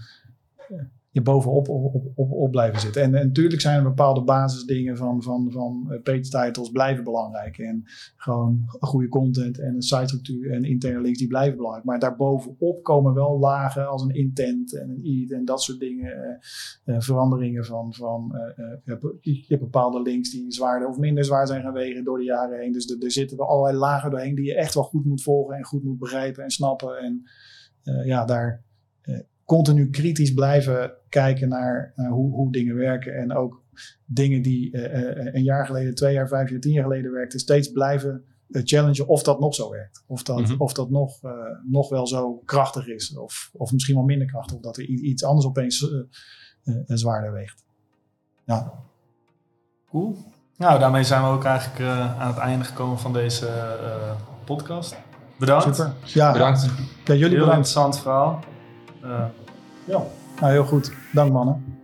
[1.17, 3.03] je bovenop op, op, op, blijven zitten.
[3.03, 7.59] En, natuurlijk zijn er bepaalde basisdingen van, van, van page titles blijven belangrijk.
[7.59, 7.85] En
[8.17, 11.87] gewoon goede content en een site-structuur en interne links die blijven belangrijk.
[11.87, 16.17] Maar daarbovenop komen wel lagen als een intent en een id en dat soort dingen.
[16.17, 18.33] Uh, uh, veranderingen van, van
[19.21, 22.73] je hebt bepaalde links die zwaarder of minder zwaar zijn gewegen door de jaren heen.
[22.73, 25.65] Dus er zitten wel allerlei lagen doorheen die je echt wel goed moet volgen en
[25.65, 26.99] goed moet begrijpen en snappen.
[26.99, 27.23] En
[28.05, 28.66] ja, daar
[29.47, 33.17] continu kritisch blijven kijken naar, hoe, hoe, dingen werken.
[33.17, 33.63] En ook
[34.05, 37.73] dingen die uh, een jaar geleden, twee jaar, vijf jaar, tien jaar geleden werkten, steeds
[37.73, 40.05] blijven uh, challengen of dat nog zo werkt.
[40.07, 40.61] Of dat, mm -hmm.
[40.61, 41.33] of dat nog, uh,
[41.65, 43.17] nog wel zo krachtig is.
[43.17, 44.57] Of, of misschien wel minder krachtig.
[44.57, 45.91] Of dat er iets anders opeens
[46.87, 47.65] zwaarder weegt.
[48.45, 48.73] Ja.
[49.91, 50.17] Cool.
[50.57, 53.49] Nou, daarmee zijn we ook eigenlijk aan het einde gekomen van deze
[54.45, 54.97] podcast.
[55.39, 55.77] Bedankt.
[55.77, 55.93] Super.
[56.05, 56.63] Ja, Bedankt.
[56.63, 56.71] Ja,
[57.05, 57.47] jullie Heel bedankt.
[57.47, 58.45] interessant verhaal.
[59.07, 59.25] Uh,
[59.85, 60.03] ja,
[60.41, 60.93] nou heel goed.
[61.13, 61.76] Dank mannen.